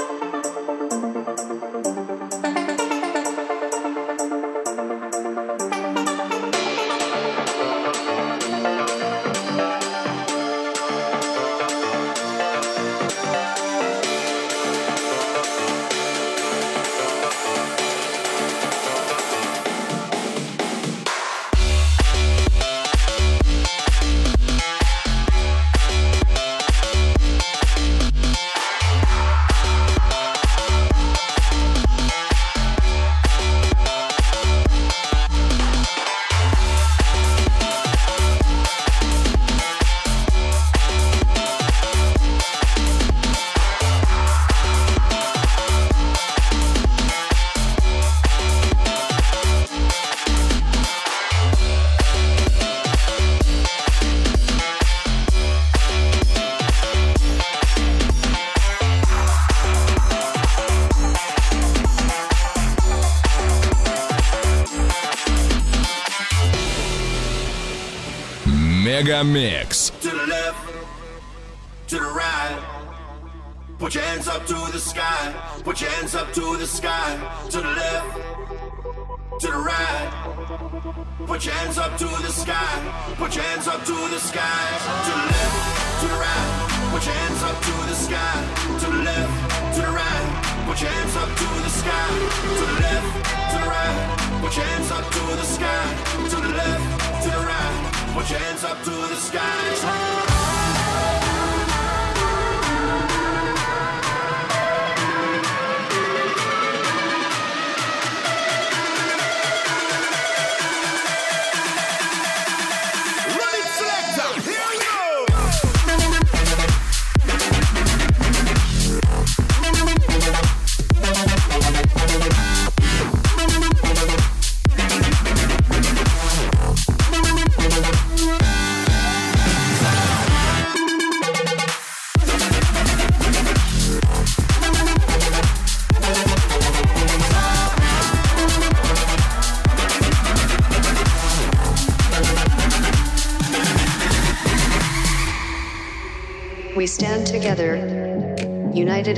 mix. 69.25 69.62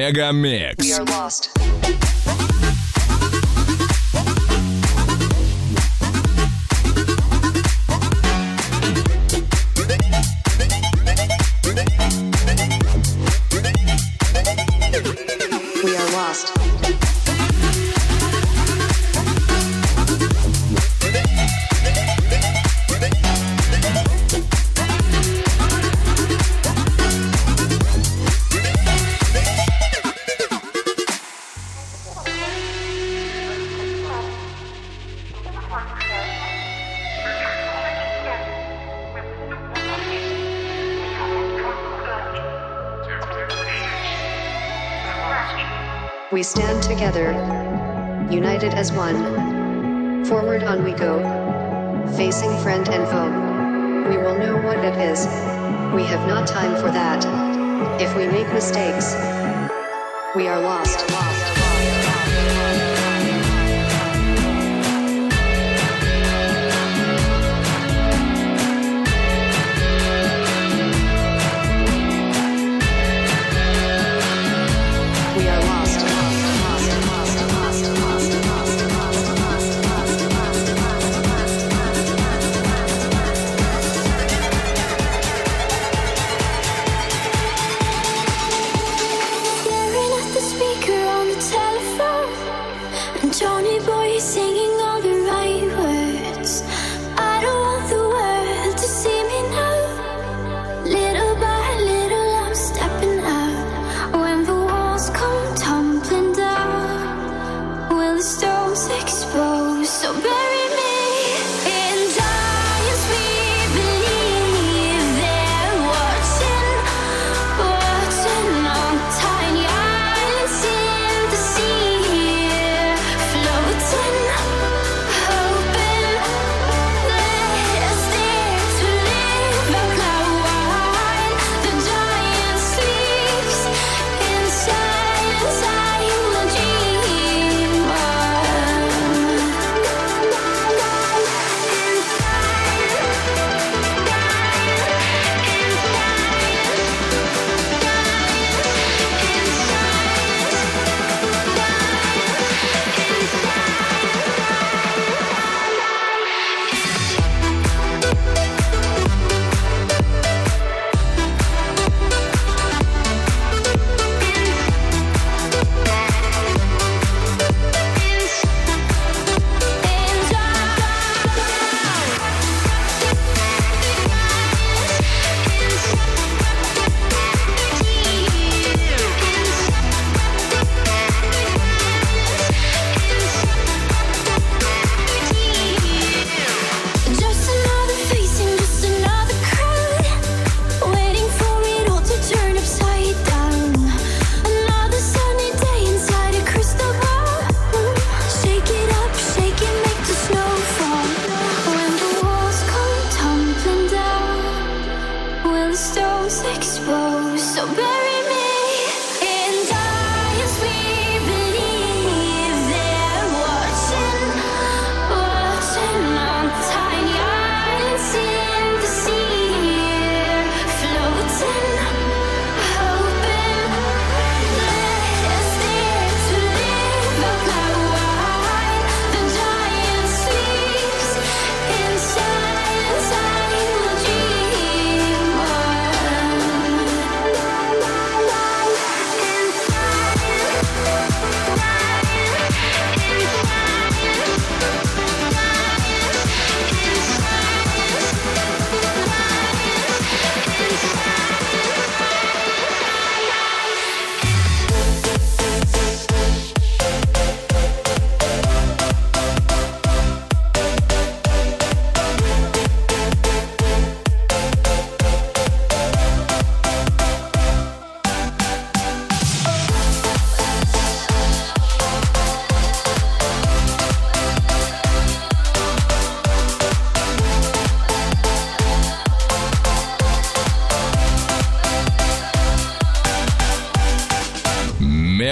Мегамикс. 0.00 0.82
We 0.82 0.94
are 0.94 1.04
lost. 1.04 1.59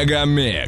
Мегамикс. 0.09 0.67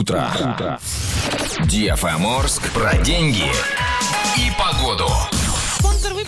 Утро. 0.00 0.32
DFM 1.64 2.38
Орск 2.38 2.72
про 2.72 2.96
деньги 3.02 3.44
и 4.34 4.50
погоду. 4.58 5.06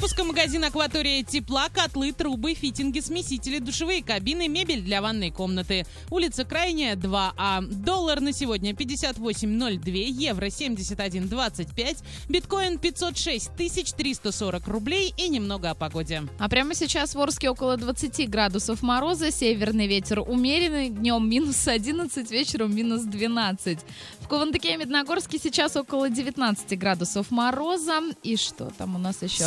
Выпуска 0.02 0.24
магазин 0.24 0.64
«Акватория 0.64 1.22
тепла», 1.22 1.68
котлы, 1.68 2.10
трубы, 2.10 2.54
фитинги, 2.54 2.98
смесители, 2.98 3.60
душевые 3.60 4.02
кабины, 4.02 4.48
мебель 4.48 4.82
для 4.82 5.00
ванной 5.00 5.30
комнаты. 5.30 5.86
Улица 6.10 6.44
Крайняя, 6.44 6.96
2А. 6.96 7.64
Доллар 7.68 8.20
на 8.20 8.32
сегодня 8.32 8.72
58.02, 8.72 9.90
евро 9.92 10.46
71.25, 10.46 11.98
биткоин 12.28 12.80
506 12.80 13.54
340 13.96 14.66
рублей 14.66 15.14
и 15.16 15.28
немного 15.28 15.70
о 15.70 15.76
погоде. 15.76 16.24
А 16.40 16.48
прямо 16.48 16.74
сейчас 16.74 17.14
в 17.14 17.20
Орске 17.20 17.50
около 17.50 17.76
20 17.76 18.28
градусов 18.28 18.82
мороза, 18.82 19.30
северный 19.30 19.86
ветер 19.86 20.18
умеренный, 20.18 20.88
днем 20.88 21.30
минус 21.30 21.68
11, 21.68 22.28
вечером 22.28 22.74
минус 22.74 23.02
12. 23.02 23.78
В 24.18 24.26
Кувандыке 24.26 24.74
и 24.74 24.76
Медногорске 24.78 25.38
сейчас 25.38 25.76
около 25.76 26.10
19 26.10 26.76
градусов 26.76 27.30
мороза. 27.30 28.00
И 28.24 28.36
что 28.36 28.72
там 28.76 28.96
у 28.96 28.98
нас 28.98 29.22
еще? 29.22 29.44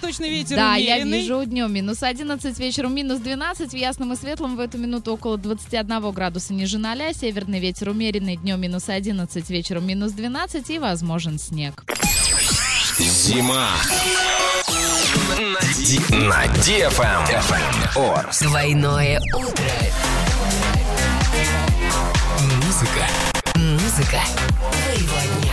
Северо-восточный 0.00 0.30
ветер 0.30 0.56
Да, 0.56 0.76
я 0.76 0.96
умеренный. 0.96 1.20
вижу 1.22 1.44
днем 1.44 1.72
минус 1.72 2.02
11, 2.02 2.58
вечером 2.58 2.94
минус 2.94 3.18
12, 3.20 3.70
в 3.72 3.76
ясном 3.76 4.12
и 4.12 4.16
светлом 4.16 4.56
в 4.56 4.60
эту 4.60 4.78
минуту 4.78 5.12
около 5.12 5.36
21 5.36 6.12
градуса 6.12 6.52
ниже 6.54 6.78
0, 6.78 7.14
северный 7.14 7.58
ветер 7.60 7.88
умеренный, 7.88 8.36
днем 8.36 8.60
минус 8.60 8.88
11, 8.88 9.50
вечером 9.50 9.86
минус 9.86 10.12
12 10.12 10.70
и 10.70 10.78
возможен 10.78 11.38
снег. 11.38 11.84
Зима. 12.98 13.68
На, 16.10 16.44
DFM. 16.46 17.96
Орск. 17.96 18.42
Двойное 18.42 19.20
утро. 19.34 19.64
Музыка. 22.64 23.06
Музыка 23.56 24.20
твоего 24.70 25.40
дня. 25.40 25.47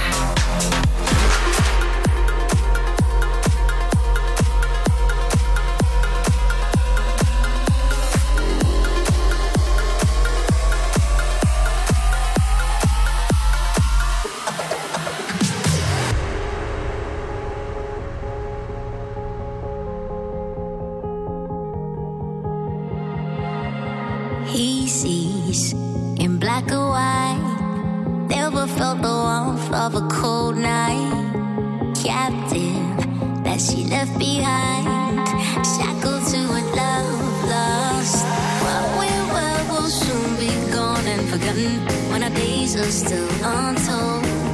Black 26.66 26.78
or 26.78 26.90
white. 26.90 28.28
Never 28.30 28.68
felt 28.68 29.02
the 29.02 29.08
warmth 29.08 29.72
of 29.74 29.96
a 29.96 30.08
cold 30.08 30.58
night. 30.58 31.34
Captive 31.96 33.44
that 33.44 33.60
she 33.60 33.86
left 33.86 34.18
behind. 34.18 35.28
Shackled 35.66 36.26
to 36.32 36.38
a 36.38 36.62
love 36.76 37.50
lost. 37.50 38.26
What 38.64 39.00
we 39.00 39.10
were 39.34 39.74
will 39.74 39.90
soon 39.90 40.36
be 40.38 40.52
gone 40.72 41.06
and 41.08 41.28
forgotten 41.30 41.80
when 42.12 42.24
our 42.24 42.30
days 42.30 42.76
are 42.76 42.92
still 42.92 43.30
untold. 43.44 44.45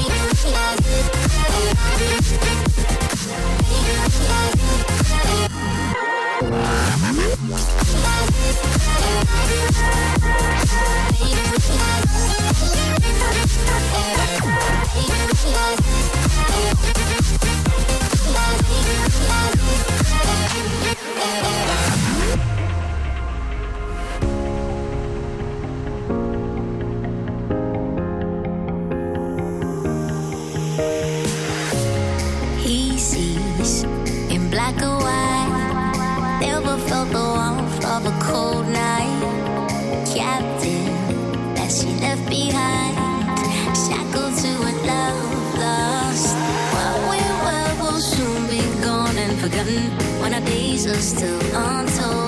Yeah. 0.00 0.28
Still 51.00 51.40
untold. 51.54 52.27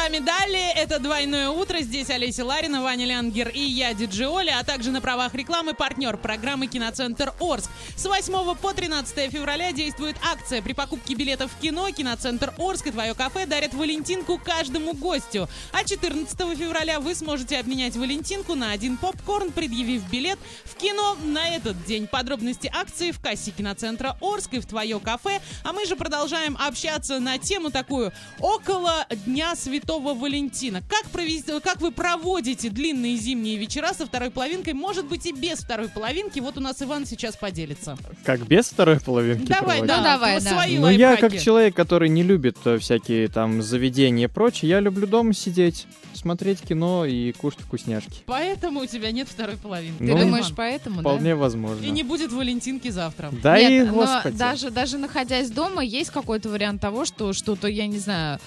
Вами 0.00 0.18
далее. 0.18 0.72
Это 0.76 0.98
«Двойное 0.98 1.50
утро». 1.50 1.69
Здесь 1.82 2.10
Олеся 2.10 2.44
Ларина, 2.44 2.82
Ваня 2.82 3.06
Лянгер 3.06 3.48
и 3.48 3.60
я, 3.60 3.94
диджей 3.94 4.26
Оля, 4.26 4.58
а 4.60 4.64
также 4.64 4.90
на 4.90 5.00
правах 5.00 5.34
рекламы 5.34 5.72
партнер 5.72 6.16
программы 6.18 6.66
«Киноцентр 6.66 7.32
Орск». 7.40 7.70
С 7.96 8.04
8 8.04 8.54
по 8.56 8.72
13 8.74 9.30
февраля 9.30 9.72
действует 9.72 10.16
акция. 10.22 10.60
При 10.60 10.74
покупке 10.74 11.14
билетов 11.14 11.50
в 11.50 11.60
кино 11.60 11.90
«Киноцентр 11.90 12.52
Орск» 12.58 12.88
и 12.88 12.90
«Твое 12.90 13.14
кафе» 13.14 13.46
дарят 13.46 13.72
валентинку 13.72 14.38
каждому 14.38 14.92
гостю. 14.92 15.48
А 15.72 15.82
14 15.82 16.38
февраля 16.56 17.00
вы 17.00 17.14
сможете 17.14 17.58
обменять 17.58 17.96
валентинку 17.96 18.54
на 18.54 18.72
один 18.72 18.98
попкорн, 18.98 19.50
предъявив 19.50 20.08
билет 20.10 20.38
в 20.64 20.76
кино 20.76 21.16
на 21.24 21.48
этот 21.48 21.82
день. 21.84 22.06
Подробности 22.06 22.70
акции 22.72 23.10
в 23.10 23.20
кассе 23.20 23.52
киноцентра 23.52 24.18
Орск 24.20 24.52
и 24.54 24.60
в 24.60 24.66
твое 24.66 25.00
кафе. 25.00 25.40
А 25.64 25.72
мы 25.72 25.86
же 25.86 25.96
продолжаем 25.96 26.58
общаться 26.60 27.20
на 27.20 27.38
тему 27.38 27.70
такую 27.70 28.12
около 28.38 29.06
Дня 29.24 29.56
Святого 29.56 30.14
Валентина. 30.14 30.82
Как, 30.88 31.10
провести, 31.10 31.52
вы 31.80 31.92
проводите 31.92 32.70
длинные 32.70 33.16
зимние 33.16 33.56
вечера 33.56 33.92
со 33.92 34.06
второй 34.06 34.30
половинкой? 34.30 34.72
Может 34.74 35.06
быть 35.06 35.26
и 35.26 35.32
без 35.32 35.58
второй 35.60 35.88
половинки. 35.88 36.40
Вот 36.40 36.56
у 36.56 36.60
нас 36.60 36.82
Иван 36.82 37.06
сейчас 37.06 37.36
поделится. 37.36 37.96
Как 38.24 38.46
без 38.46 38.66
второй 38.70 38.98
половинки 39.00 39.46
Давай, 39.46 39.78
проводить? 39.80 39.86
да, 39.88 39.96
Ну, 39.98 40.02
давай, 40.04 40.40
да. 40.40 40.50
свои 40.50 40.78
Ну, 40.78 40.88
я 40.88 41.16
как 41.16 41.38
человек, 41.38 41.74
который 41.76 42.08
не 42.08 42.22
любит 42.22 42.56
э, 42.64 42.78
всякие 42.78 43.28
там 43.28 43.62
заведения 43.62 44.24
и 44.26 44.30
прочее, 44.30 44.70
я 44.70 44.80
люблю 44.80 45.06
дома 45.06 45.32
сидеть, 45.34 45.86
смотреть 46.14 46.60
кино 46.60 47.04
и 47.06 47.32
кушать 47.32 47.60
вкусняшки. 47.60 48.22
Поэтому 48.26 48.80
у 48.80 48.86
тебя 48.86 49.10
нет 49.12 49.28
второй 49.28 49.56
половинки. 49.56 49.98
Ты 49.98 50.04
Ну, 50.04 50.14
Да, 50.16 50.20
думаешь, 50.24 50.52
поэтому, 50.56 50.96
да? 50.96 51.02
Вполне 51.02 51.34
возможно. 51.34 51.84
И 51.84 51.90
не 51.90 52.02
будет 52.02 52.32
Валентинки 52.32 52.88
завтра. 52.88 53.30
Да 53.42 53.58
и, 53.58 53.66
Нет, 53.68 53.86
но 53.88 53.94
господи. 53.94 54.36
даже, 54.36 54.70
даже 54.70 54.98
находясь 54.98 55.50
дома, 55.50 55.82
есть 55.84 56.10
какой-то 56.10 56.48
вариант 56.48 56.80
того, 56.80 57.04
что 57.04 57.32
что-то, 57.32 57.68
я 57.68 57.86
не 57.86 57.98
знаю, 57.98 58.38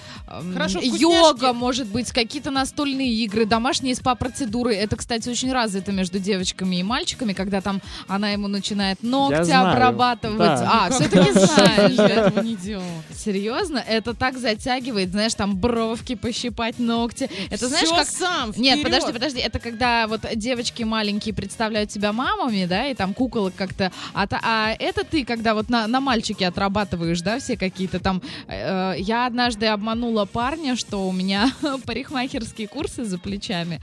Хорошо, 0.53 0.79
йога, 0.81 1.53
может 1.53 1.87
быть, 1.87 2.11
какие-то 2.11 2.51
настольные 2.51 3.12
игры, 3.13 3.45
домашние 3.45 3.95
спа-процедуры. 3.95 4.75
Это, 4.75 4.95
кстати, 4.95 5.29
очень 5.29 5.51
развито 5.51 5.91
между 5.91 6.19
девочками 6.19 6.77
и 6.77 6.83
мальчиками, 6.83 7.33
когда 7.33 7.61
там 7.61 7.81
она 8.07 8.31
ему 8.31 8.47
начинает 8.47 9.01
ногти 9.03 9.43
знаю, 9.43 9.71
обрабатывать. 9.71 10.37
да. 10.37 10.85
А, 10.85 10.89
все-таки 10.89 11.31
знаешь, 11.31 11.91
Я 11.91 12.07
этого 12.07 12.41
не 12.41 12.55
делала. 12.55 13.03
Серьезно? 13.15 13.77
Это 13.77 14.13
так 14.13 14.37
затягивает, 14.37 15.11
знаешь, 15.11 15.33
там 15.33 15.55
бровки 15.55 16.15
пощипать, 16.15 16.79
ногти. 16.79 17.29
Это 17.49 17.67
знаешь, 17.67 17.89
как... 17.89 18.07
сам, 18.07 18.51
Нет, 18.57 18.81
подожди, 18.83 19.11
подожди. 19.11 19.39
Это 19.39 19.59
когда 19.59 20.07
вот 20.07 20.21
девочки 20.35 20.83
маленькие 20.83 21.33
представляют 21.33 21.91
себя 21.91 22.13
мамами, 22.13 22.65
да, 22.65 22.87
и 22.87 22.93
там 22.93 23.13
куколок 23.13 23.53
как-то... 23.55 23.91
А, 24.13 24.27
а 24.31 24.75
это 24.79 25.03
ты, 25.03 25.25
когда 25.25 25.53
вот 25.53 25.69
на, 25.69 25.87
на 25.87 25.99
мальчике 25.99 26.47
отрабатываешь, 26.47 27.21
да, 27.21 27.39
все 27.39 27.57
какие-то 27.57 27.99
там... 27.99 28.21
э, 28.47 28.95
я 28.97 29.25
однажды 29.25 29.67
обманула 29.67 30.25
парня, 30.25 30.75
что 30.75 31.07
у 31.07 31.11
меня 31.11 31.51
парикмахерские 31.85 32.67
курсы 32.67 33.02
за 33.05 33.17
плечами. 33.17 33.81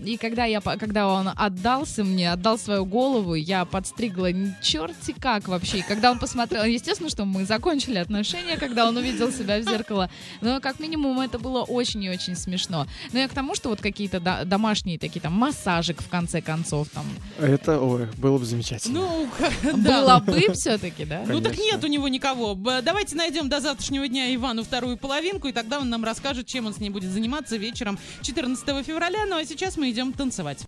И 0.00 0.16
когда, 0.16 0.44
я, 0.44 0.60
когда 0.60 1.08
он 1.08 1.30
отдался 1.34 2.04
мне, 2.04 2.32
отдал 2.32 2.58
свою 2.58 2.84
голову, 2.84 3.34
я 3.34 3.64
подстригла 3.64 4.30
черти 4.62 5.14
как 5.18 5.48
вообще. 5.48 5.78
И 5.78 5.82
когда 5.82 6.10
он 6.10 6.18
посмотрел, 6.18 6.64
естественно, 6.64 7.10
что 7.10 7.24
мы 7.24 7.44
закончили 7.44 7.98
отношения, 7.98 8.56
когда 8.56 8.88
он 8.88 8.96
увидел 8.96 9.32
себя 9.32 9.58
в 9.58 9.62
зеркало. 9.64 10.10
Но 10.40 10.60
как 10.60 10.80
минимум 10.80 11.20
это 11.20 11.38
было 11.38 11.62
очень 11.62 12.02
и 12.04 12.10
очень 12.10 12.36
смешно. 12.36 12.86
Но 13.12 13.18
я 13.18 13.28
к 13.28 13.32
тому, 13.32 13.54
что 13.54 13.68
вот 13.70 13.80
какие-то 13.80 14.20
до- 14.20 14.44
домашние 14.44 14.98
такие 14.98 15.20
там 15.20 15.32
массажик 15.32 16.00
в 16.02 16.08
конце 16.08 16.40
концов 16.40 16.88
там 16.88 17.04
Это, 17.38 17.80
ой, 17.80 18.06
было 18.16 18.38
бы 18.38 18.44
замечательно. 18.44 19.00
Ну, 19.00 19.28
да. 19.76 20.00
было 20.00 20.18
бы 20.20 20.52
все-таки, 20.54 21.04
да? 21.04 21.24
Ну 21.26 21.40
так 21.40 21.52
Конечно. 21.52 21.76
нет 21.76 21.84
у 21.84 21.86
него 21.88 22.08
никого. 22.08 22.54
Давайте 22.82 23.16
найдем 23.16 23.48
до 23.48 23.60
завтрашнего 23.60 24.06
дня 24.08 24.34
Ивану 24.34 24.62
вторую 24.62 24.96
половинку, 24.96 25.48
и 25.48 25.52
тогда 25.52 25.80
он 25.80 25.88
нам 25.90 26.04
расскажет, 26.04 26.46
чем 26.46 26.66
он 26.66 26.74
с 26.74 26.78
ней 26.78 26.90
будет 26.90 27.10
заниматься 27.10 27.56
вечером 27.56 27.98
14 28.22 28.47
февраля. 28.82 29.26
Ну 29.26 29.36
а 29.36 29.44
сейчас 29.44 29.76
мы 29.76 29.90
идем 29.90 30.12
танцевать. 30.12 30.66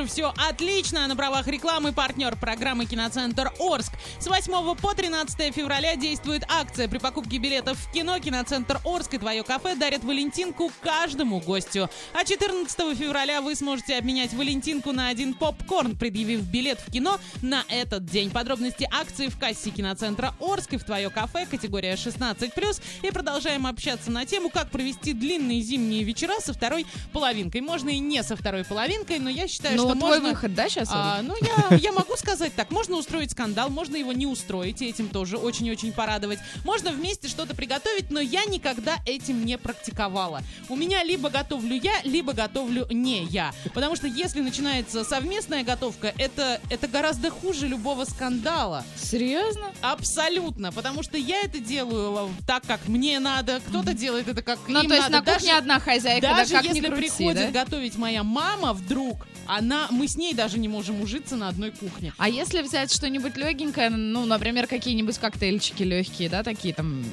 Тоже 0.00 0.10
все 0.10 0.32
отлично. 0.48 1.06
На 1.06 1.16
правах 1.16 1.46
рекламы 1.46 1.92
партнер 1.92 2.36
программы 2.36 2.86
«Киноцентр 2.86 3.52
Орск». 3.58 3.92
С 4.18 4.26
8 4.26 4.74
по 4.76 4.94
13 4.94 5.54
февраля 5.54 5.96
действует 5.96 6.44
акция. 6.60 6.88
При 6.88 6.98
покупке 6.98 7.38
билетов 7.38 7.78
в 7.78 7.90
кино 7.90 8.18
«Киноцентр 8.18 8.80
Орск» 8.84 9.14
и 9.14 9.18
«Твое 9.18 9.42
кафе» 9.42 9.74
дарят 9.76 10.04
Валентинку 10.04 10.70
каждому 10.82 11.40
гостю. 11.40 11.88
А 12.12 12.24
14 12.24 12.96
февраля 12.96 13.40
вы 13.40 13.54
сможете 13.54 13.96
обменять 13.96 14.34
Валентинку 14.34 14.92
на 14.92 15.08
один 15.08 15.32
попкорн, 15.32 15.96
предъявив 15.96 16.42
билет 16.42 16.78
в 16.86 16.92
кино 16.92 17.18
на 17.40 17.64
этот 17.68 18.04
день. 18.04 18.30
Подробности 18.30 18.86
акции 18.92 19.28
в 19.28 19.38
кассе 19.38 19.70
киноцентра 19.70 20.34
Орск 20.38 20.74
и 20.74 20.76
в 20.76 20.84
твое 20.84 21.08
кафе, 21.08 21.46
категория 21.46 21.94
16+. 21.94 22.82
И 23.02 23.10
продолжаем 23.10 23.66
общаться 23.66 24.10
на 24.10 24.26
тему, 24.26 24.50
как 24.50 24.70
провести 24.70 25.14
длинные 25.14 25.62
зимние 25.62 26.02
вечера 26.02 26.40
со 26.40 26.52
второй 26.52 26.84
половинкой. 27.12 27.62
Можно 27.62 27.88
и 27.88 27.98
не 27.98 28.22
со 28.22 28.36
второй 28.36 28.64
половинкой, 28.64 29.18
но 29.18 29.30
я 29.30 29.48
считаю, 29.48 29.76
Ну, 29.76 29.84
что 29.88 29.98
твой 29.98 30.18
можно... 30.18 30.28
выход, 30.28 30.54
да, 30.54 30.68
сейчас? 30.68 30.90
А, 30.92 31.22
ну, 31.22 31.34
я, 31.70 31.76
я 31.76 31.92
могу 31.92 32.16
сказать 32.16 32.54
так. 32.54 32.70
Можно 32.70 32.96
устроить 32.96 33.30
скандал, 33.30 33.70
можно 33.70 33.96
его 33.96 34.12
не 34.12 34.26
устроить, 34.26 34.82
и 34.82 34.86
этим 34.86 35.08
тоже 35.08 35.38
очень-очень 35.38 35.92
порадовать. 35.92 36.38
Можно 36.64 36.90
вместе 36.92 37.28
что-то 37.28 37.54
приготовить, 37.54 38.10
но 38.10 38.20
я 38.20 38.44
никогда 38.44 38.96
этим 39.06 39.44
не 39.44 39.58
практиковала. 39.58 40.42
У 40.68 40.76
меня 40.76 41.02
либо 41.04 41.30
готовлю 41.30 41.74
я, 41.74 42.00
либо 42.04 42.32
готовлю 42.32 42.86
не 42.90 43.24
я. 43.24 43.52
Потому 43.74 43.96
что 43.96 44.06
если 44.06 44.40
начинается 44.40 45.04
совместная 45.04 45.64
готовка, 45.64 46.12
это, 46.18 46.60
это 46.70 46.88
гораздо 46.88 47.30
хуже 47.30 47.66
любого 47.68 48.04
скандала. 48.04 48.84
Серьезно? 48.96 49.70
Абсолютно. 49.80 50.72
Потому 50.72 51.02
что 51.02 51.16
я 51.16 51.40
это 51.42 51.58
делаю 51.58 52.28
э, 52.28 52.42
так, 52.46 52.64
как 52.66 52.86
мне 52.88 53.18
надо, 53.18 53.60
кто-то 53.66 53.94
делает 53.94 54.28
это 54.28 54.42
как 54.42 54.58
Ну, 54.68 54.82
им 54.82 54.88
то 54.88 54.94
есть 54.94 55.08
надо. 55.08 55.26
на 55.30 55.34
кухне 55.34 55.54
одна 55.56 55.80
хозяйка, 55.80 56.28
да, 56.28 56.36
даже 56.36 56.52
как 56.54 56.64
ни 56.64 56.68
если 56.68 56.86
крути, 56.86 57.00
приходит 57.00 57.52
да? 57.52 57.64
готовить 57.64 57.96
моя 57.96 58.22
мама 58.22 58.72
вдруг, 58.72 59.26
она, 59.56 59.88
мы 59.90 60.06
с 60.06 60.16
ней 60.16 60.32
даже 60.32 60.58
не 60.58 60.68
можем 60.68 61.00
ужиться 61.00 61.36
на 61.36 61.48
одной 61.48 61.72
кухне. 61.72 62.12
А 62.18 62.28
если 62.28 62.62
взять 62.62 62.92
что-нибудь 62.92 63.36
легенькое, 63.36 63.90
ну, 63.90 64.24
например, 64.24 64.66
какие-нибудь 64.66 65.18
коктейльчики 65.18 65.82
легкие, 65.82 66.28
да, 66.28 66.42
такие 66.42 66.72
там... 66.72 67.04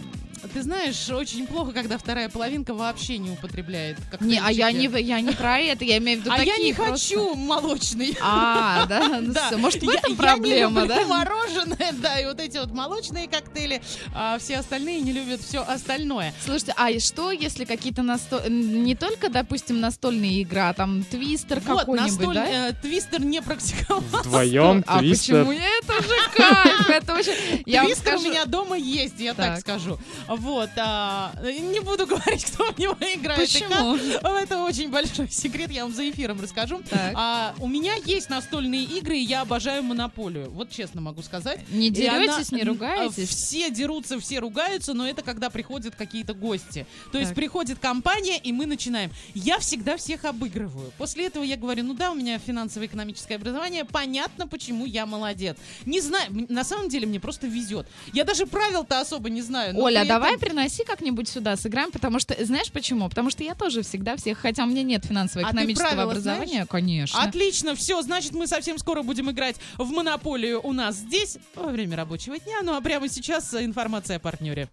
Ты 0.53 0.61
знаешь, 0.63 1.09
очень 1.09 1.47
плохо, 1.47 1.71
когда 1.71 1.97
вторая 1.97 2.29
половинка 2.29 2.73
вообще 2.73 3.17
не 3.17 3.31
употребляет 3.31 3.97
Не, 4.19 4.39
а 4.39 4.51
я 4.51 4.71
не, 4.71 4.85
коктейльчики. 4.87 5.09
я 5.09 5.21
не 5.21 5.31
про 5.33 5.59
это, 5.59 5.83
я 5.85 5.97
имею 5.97 6.19
в 6.19 6.21
виду 6.21 6.31
А 6.33 6.37
такие 6.37 6.55
я 6.57 6.63
не 6.63 6.73
просто. 6.73 6.91
хочу 7.15 7.35
молочный. 7.35 8.17
А, 8.21 8.85
да? 8.85 9.19
Ну, 9.21 9.33
всё, 9.33 9.57
может, 9.57 9.81
в 9.81 9.85
Я- 9.85 9.93
этом 9.99 10.11
я 10.11 10.17
проблема, 10.17 10.81
не 10.81 10.87
люблю 10.87 10.95
да? 11.01 11.07
мороженое, 11.07 11.93
да, 11.93 12.19
и 12.19 12.25
вот 12.25 12.39
эти 12.39 12.57
вот 12.57 12.71
молочные 12.71 13.27
коктейли, 13.27 13.81
а 14.13 14.37
все 14.39 14.57
остальные 14.57 15.01
не 15.01 15.11
любят 15.11 15.41
все 15.41 15.61
остальное. 15.63 16.33
Слушайте, 16.43 16.73
а 16.77 16.89
и 16.91 16.99
что, 16.99 17.31
если 17.31 17.65
какие-то 17.65 18.03
насто... 18.03 18.43
не 18.49 18.95
только, 18.95 19.29
допустим, 19.29 19.79
настольные 19.79 20.41
игры, 20.41 20.59
а 20.61 20.73
там 20.73 21.03
твистер 21.03 21.59
Вот, 21.65 21.79
какой-нибудь, 21.81 22.11
настоль- 22.19 22.33
да? 22.35 22.69
э, 22.69 22.73
твистер 22.81 23.21
не 23.21 23.41
практиковал. 23.41 24.01
Вдвоем 24.01 24.83
А 24.87 24.99
твистер. 24.99 25.45
почему? 25.45 25.51
Это 25.81 26.03
же 26.03 26.15
кайф, 26.35 26.89
это 26.89 27.13
очень... 27.15 27.63
Я 27.65 27.83
Твистер 27.85 28.15
у 28.17 28.21
меня 28.21 28.45
дома 28.45 28.77
есть, 28.77 29.19
я 29.19 29.33
Так. 29.33 29.59
скажу. 29.59 29.97
Вот. 30.37 30.69
а, 30.77 31.33
не 31.43 31.79
буду 31.79 32.05
говорить, 32.07 32.45
кто 32.45 32.65
в 32.71 32.77
него 32.77 32.93
играет 32.93 33.39
и 33.39 33.59
Почему? 33.59 33.97
как. 34.21 34.37
Это 34.37 34.63
очень 34.63 34.89
большой 34.89 35.29
секрет, 35.29 35.71
я 35.71 35.83
вам 35.83 35.93
за 35.93 36.09
эфиром 36.09 36.41
расскажу. 36.41 36.81
Так. 36.89 37.13
А, 37.15 37.55
у 37.59 37.67
меня 37.67 37.93
есть 38.05 38.29
настольные 38.29 38.83
игры, 38.83 39.17
и 39.17 39.21
я 39.23 39.41
обожаю 39.41 39.83
монополию. 39.83 40.49
Вот 40.51 40.69
честно 40.69 41.01
могу 41.01 41.21
сказать. 41.21 41.59
Не 41.69 41.87
И 41.87 41.89
деретесь, 41.89 42.51
не 42.51 42.61
м, 42.61 42.67
ругаетесь? 42.69 43.29
а, 43.29 43.33
Все 43.33 43.69
дерутся, 43.71 44.19
все 44.19 44.39
ругаются, 44.39 44.93
но 44.93 45.07
это 45.07 45.21
когда 45.21 45.49
приходят 45.49 45.95
какие-то 45.95 46.33
гости. 46.33 46.85
То 47.11 47.17
есть 47.17 47.31
Так. 47.31 47.35
приходит 47.35 47.79
компания, 47.79 48.37
и 48.37 48.51
мы 48.51 48.65
начинаем. 48.65 49.11
Я 49.33 49.59
всегда 49.59 49.97
всех 49.97 50.25
обыгрываю. 50.25 50.91
После 50.97 51.27
этого 51.27 51.43
я 51.43 51.57
говорю, 51.57 51.83
ну 51.83 51.93
да, 51.93 52.11
у 52.11 52.15
меня 52.15 52.37
финансово-экономическое 52.39 53.35
образование, 53.35 53.85
понятно, 53.85 54.47
почему 54.47 54.85
я 54.85 55.05
молодец. 55.05 55.57
Не 55.85 56.01
знаю, 56.01 56.25
на 56.49 56.63
самом 56.63 56.89
деле 56.89 57.07
мне 57.07 57.19
просто 57.19 57.47
везет. 57.47 57.87
Я 58.13 58.23
даже 58.23 58.45
правил-то 58.45 58.99
особо 58.99 59.29
не 59.29 59.41
знаю. 59.41 59.77
Оля, 59.77 60.01
при 60.01 60.07
давай 60.19 60.37
приноси 60.37 60.83
как-нибудь 60.83 61.27
сюда, 61.29 61.55
сыграем, 61.55 61.91
потому 61.91 62.19
что, 62.19 62.35
знаешь 62.43 62.71
почему? 62.71 63.09
Потому 63.09 63.29
что 63.29 63.43
я 63.43 63.55
тоже 63.55 63.81
всегда 63.81 64.15
всех, 64.15 64.39
хотя 64.39 64.63
у 64.63 64.67
меня 64.67 64.83
нет 64.83 65.05
финансово-экономического 65.05 65.87
А 65.87 65.93
правила 65.93 66.11
образования, 66.11 66.47
знаешь? 66.53 66.67
конечно. 66.69 67.21
Отлично, 67.21 67.75
все, 67.75 68.01
значит, 68.01 68.33
мы 68.33 68.47
совсем 68.47 68.77
скоро 68.77 69.03
будем 69.03 69.29
играть 69.31 69.57
в 69.77 69.89
монополию 69.89 70.59
у 70.63 70.73
нас 70.73 70.95
здесь 70.95 71.37
во 71.55 71.67
время 71.71 71.95
рабочего 71.97 72.37
дня. 72.39 72.57
Ну 72.63 72.75
а 72.75 72.81
прямо 72.81 73.07
сейчас 73.09 73.53
информация 73.53 74.17
о 74.17 74.19
партнере. 74.19 74.69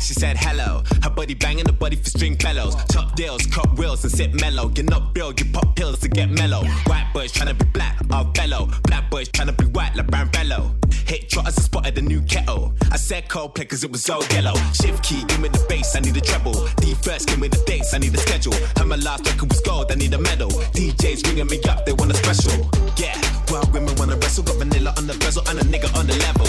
Hi, 0.00 0.06
she 0.06 0.14
said 0.14 0.36
hello. 0.36 0.82
Her 1.02 1.10
body 1.10 1.34
banging, 1.34 1.64
the 1.64 1.72
body 1.72 1.96
for 1.96 2.10
string 2.10 2.36
fellows. 2.36 2.74
Top 2.86 3.14
deals, 3.16 3.46
cut 3.46 3.78
wheels 3.78 4.02
and 4.04 4.12
sit 4.12 4.34
mellow. 4.40 4.70
You're 4.74 4.86
not 4.86 5.16
real, 5.16 5.32
you 5.32 5.44
pop 5.52 5.76
pills 5.76 5.98
to 6.00 6.08
get 6.08 6.30
mellow. 6.30 6.64
White 6.86 7.10
boys 7.12 7.32
tryna 7.32 7.58
be 7.58 7.66
black, 7.66 7.98
I'll 8.10 8.24
bellow. 8.24 8.68
Black 8.84 9.10
boys 9.10 9.28
tryna 9.28 9.56
be 9.56 9.66
white 9.66 9.94
like 9.96 10.06
brown 10.06 10.28
bellow. 10.30 10.74
Hit 11.06 11.28
trotters 11.28 11.56
and 11.56 11.64
spotted 11.64 11.94
the 11.94 12.02
new 12.02 12.22
kettle. 12.22 12.72
I 12.90 12.96
said 12.96 13.28
Coldplay 13.28 13.68
cause 13.68 13.84
it 13.84 13.90
was 13.90 14.02
so 14.02 14.22
yellow. 14.30 14.54
Shift 14.72 15.02
key, 15.02 15.24
give 15.24 15.40
me 15.40 15.48
the 15.48 15.64
bass, 15.68 15.96
I 15.96 16.00
need 16.00 16.16
a 16.16 16.20
treble. 16.20 16.68
D 16.76 16.94
first, 16.94 17.28
give 17.28 17.38
me 17.38 17.48
the 17.48 17.62
dates, 17.66 17.94
I 17.94 17.98
need 17.98 18.14
a 18.14 18.18
schedule. 18.18 18.54
Heard 18.76 18.86
my 18.86 18.96
last 18.96 19.26
record 19.26 19.48
was 19.50 19.60
gold, 19.60 19.92
I 19.92 19.94
need 19.96 20.14
a 20.14 20.18
medal. 20.18 20.50
DJs 20.50 21.26
ringing 21.26 21.46
me 21.46 21.60
up, 21.68 21.84
they 21.84 21.92
want 21.92 22.10
a 22.12 22.14
special. 22.14 22.70
Yeah, 22.96 23.16
well, 23.50 23.68
women 23.72 23.94
wanna 23.96 24.16
wrestle. 24.16 24.44
Got 24.44 24.56
vanilla 24.56 24.94
on 24.96 25.06
the 25.06 25.14
bezel 25.18 25.42
and 25.48 25.58
a 25.58 25.62
nigga 25.62 25.94
on 25.98 26.06
the 26.06 26.16
level. 26.26 26.48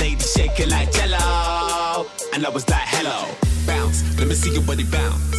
Ladies 0.00 0.32
shake 0.32 0.58
it 0.60 0.68
like 0.68 0.92
jello. 0.92 1.75
And 2.36 2.44
I 2.44 2.50
was 2.50 2.68
like, 2.68 2.84
hello, 2.84 3.32
bounce. 3.66 4.04
Let 4.18 4.28
me 4.28 4.34
see 4.34 4.52
your 4.52 4.62
body 4.62 4.84
bounce. 4.84 5.32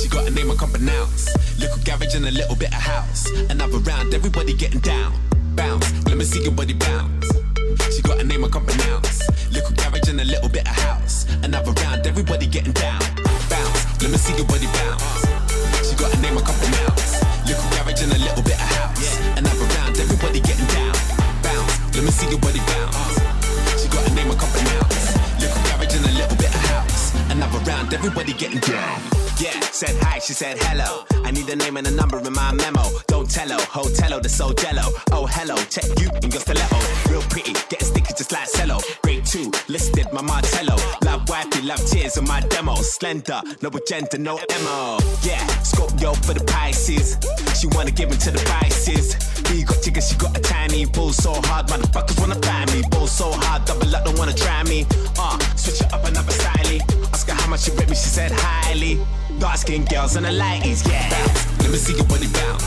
She 0.00 0.08
got 0.08 0.26
a 0.26 0.30
name 0.30 0.50
I 0.50 0.56
can't 0.56 0.72
pronounce. 0.72 1.28
Little 1.60 1.76
garage 1.84 2.14
and 2.14 2.24
a 2.24 2.30
little 2.30 2.56
bit 2.56 2.72
of 2.72 2.80
house. 2.80 3.28
Another 3.50 3.76
round, 3.84 4.14
everybody 4.14 4.54
getting 4.54 4.80
down. 4.80 5.12
Bounce. 5.54 5.92
Let 6.06 6.16
me 6.16 6.24
see 6.24 6.42
your 6.42 6.52
body 6.52 6.72
bounce. 6.72 7.28
She 7.94 8.00
got 8.00 8.18
a 8.18 8.24
name 8.24 8.46
I 8.46 8.48
can't 8.48 8.66
pronounce. 8.66 9.28
Little 9.52 9.76
garage 9.76 10.08
and 10.08 10.22
a 10.22 10.24
little 10.24 10.48
bit 10.48 10.66
of 10.66 10.74
house. 10.74 11.28
Another 11.44 11.72
round, 11.84 12.06
everybody 12.06 12.46
getting 12.46 12.72
down. 12.72 13.00
Bounce. 13.52 14.00
Let 14.00 14.10
me 14.10 14.16
see 14.16 14.32
your 14.32 14.48
body 14.48 14.72
bounce. 14.72 15.04
She 15.84 15.94
got 16.00 16.16
a 16.16 16.18
name 16.24 16.38
I 16.38 16.40
can't 16.40 16.56
pronounce. 16.64 17.20
Little 17.44 17.68
garage 17.76 18.00
and 18.08 18.12
a 18.16 18.16
little 18.16 18.42
bit 18.42 18.56
of 18.56 18.72
house. 18.80 19.20
Another 19.36 19.68
round, 19.76 20.00
everybody 20.00 20.40
getting 20.40 20.64
down. 20.72 20.96
Bounce. 21.44 21.94
Let 21.94 22.04
me 22.04 22.10
see 22.10 22.30
your 22.32 22.40
body 22.40 22.64
bounce. 22.72 22.91
Everybody 28.04 28.32
getting 28.32 28.58
down. 28.58 29.31
Yeah, 29.42 29.58
said 29.72 29.96
hi, 30.02 30.20
she 30.20 30.34
said 30.34 30.56
hello. 30.62 31.02
I 31.24 31.32
need 31.32 31.48
a 31.48 31.56
name 31.56 31.76
and 31.76 31.84
a 31.88 31.90
number 31.90 32.16
in 32.16 32.32
my 32.32 32.52
memo. 32.52 32.84
Don't 33.08 33.28
tell 33.28 33.48
her, 33.48 33.58
hotello, 33.58 34.20
the 34.20 34.28
so 34.28 34.52
jello. 34.52 34.86
Oh, 35.10 35.26
hello, 35.26 35.56
check 35.66 35.82
you 35.98 36.08
in 36.22 36.30
your 36.30 36.40
stiletto. 36.40 36.78
Real 37.10 37.22
pretty, 37.22 37.52
getting 37.66 37.88
sticky 37.90 38.14
just 38.16 38.30
like 38.30 38.48
cello. 38.52 38.78
Grade 39.02 39.26
two, 39.26 39.50
listed 39.66 40.06
my 40.12 40.22
Martello. 40.22 40.76
Love 41.02 41.28
wifey, 41.28 41.60
love 41.62 41.84
tears 41.90 42.16
on 42.18 42.28
my 42.28 42.38
demo. 42.54 42.76
Slender, 42.76 43.42
no 43.62 43.68
agenda, 43.70 44.16
no 44.16 44.38
MO. 44.62 44.98
Yeah, 45.26 45.44
Scorpio 45.66 46.14
for 46.22 46.34
the 46.34 46.44
Pisces. 46.46 47.18
She 47.58 47.66
wanna 47.74 47.90
give 47.90 48.12
into 48.12 48.30
the 48.30 48.38
vices. 48.46 49.18
B 49.50 49.64
got 49.64 49.82
chicken, 49.82 50.02
she 50.02 50.14
got 50.18 50.38
a 50.38 50.40
tiny. 50.40 50.84
Bull 50.84 51.12
so 51.12 51.32
hard, 51.50 51.66
motherfuckers 51.66 52.20
wanna 52.20 52.38
buy 52.38 52.64
me. 52.66 52.84
Bull 52.92 53.08
so 53.08 53.32
hard, 53.32 53.64
double 53.64 53.90
up, 53.90 54.04
don't 54.04 54.16
wanna 54.16 54.34
try 54.34 54.62
me. 54.62 54.86
Uh, 55.18 55.36
switch 55.56 55.80
it 55.80 55.92
up 55.92 56.04
another 56.04 56.30
style. 56.30 56.78
Ask 57.12 57.26
her 57.26 57.34
how 57.34 57.50
much 57.50 57.62
she 57.62 57.72
rate 57.72 57.90
me, 57.90 57.96
she 57.96 58.08
said 58.08 58.30
highly. 58.30 59.00
Dark 59.38 59.56
skin 59.56 59.84
girls 59.84 60.16
and 60.16 60.24
the 60.24 60.30
lighties, 60.30 60.86
yeah. 60.88 61.08
Bounce. 61.10 61.60
Let 61.60 61.70
me 61.70 61.76
see 61.76 61.96
your 61.96 62.06
body 62.06 62.28
bounce. 62.28 62.64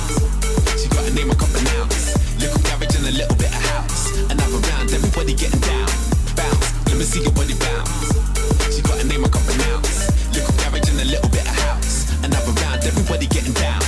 She 0.81 0.87
got 0.89 1.07
a 1.07 1.13
name 1.13 1.31
I 1.31 1.35
can't 1.35 1.51
pronounce. 1.51 2.15
Little 2.39 2.59
garage 2.63 2.95
and 2.97 3.07
a 3.07 3.11
little 3.11 3.35
bit 3.35 3.47
of 3.47 3.63
house. 3.71 4.11
Another 4.31 4.59
round, 4.69 4.91
everybody 4.91 5.33
getting 5.33 5.61
down. 5.61 5.87
Bounce. 6.35 6.87
Let 6.87 6.97
me 6.97 7.03
see 7.03 7.21
your 7.21 7.31
body 7.31 7.55
bounce. 7.55 8.75
She 8.75 8.81
got 8.81 8.99
a 8.99 9.07
name 9.07 9.23
I 9.23 9.29
can't 9.29 9.45
pronounce. 9.45 10.11
Little 10.33 10.51
garage 10.57 10.89
and 10.89 10.99
a 11.01 11.05
little 11.05 11.29
bit 11.29 11.47
of 11.47 11.55
house. 11.63 12.11
Another 12.23 12.51
round, 12.61 12.83
everybody 12.83 13.27
getting 13.27 13.53
down. 13.53 13.84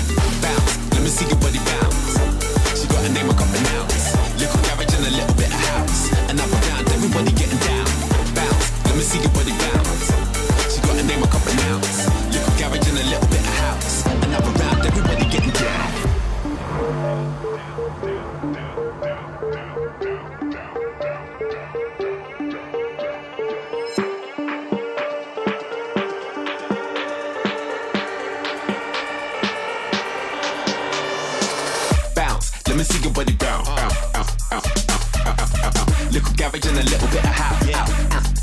garage 36.56 36.66
and 36.66 36.78
a 36.78 36.82
little 36.82 37.08
bit 37.08 37.24
of 37.24 37.34
house. 37.34 37.68
Yeah. 37.68 37.86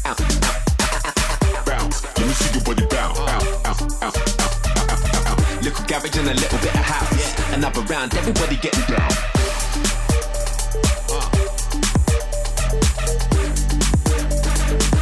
out, 0.05 0.17
bounce. 1.65 2.03
Let 2.17 2.27
me 2.27 2.33
see 2.33 2.53
your 2.53 2.63
body 2.63 2.85
bounce. 2.87 3.19
Out, 3.19 3.43
out, 3.65 3.81
out, 4.03 4.17
out, 4.89 5.27
out. 5.27 5.63
Little 5.63 5.85
garage 5.85 6.17
and 6.17 6.29
a 6.29 6.33
little 6.33 6.59
bit 6.59 6.75
of 6.75 6.85
house. 6.85 7.53
Another 7.53 7.81
round, 7.81 8.13
everybody 8.15 8.57
getting 8.57 8.85
down. 8.85 9.11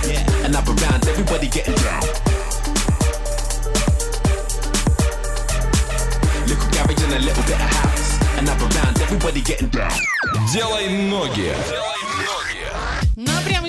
Yeah, 0.08 0.46
another 0.46 0.74
round, 0.74 1.08
everybody 1.08 1.48
getting 1.48 1.76
down. 1.76 2.04
Little 6.48 6.70
garage 6.72 7.04
and 7.04 7.14
a 7.14 7.20
little 7.20 7.44
bit 7.44 7.60
of 7.60 7.72
house. 7.80 8.38
Another 8.38 8.68
round, 8.78 9.02
everybody 9.02 9.42
getting 9.42 9.70
down. 9.70 9.92
Делай 10.54 10.88
ноги. 11.10 11.52
Ну 11.52 12.01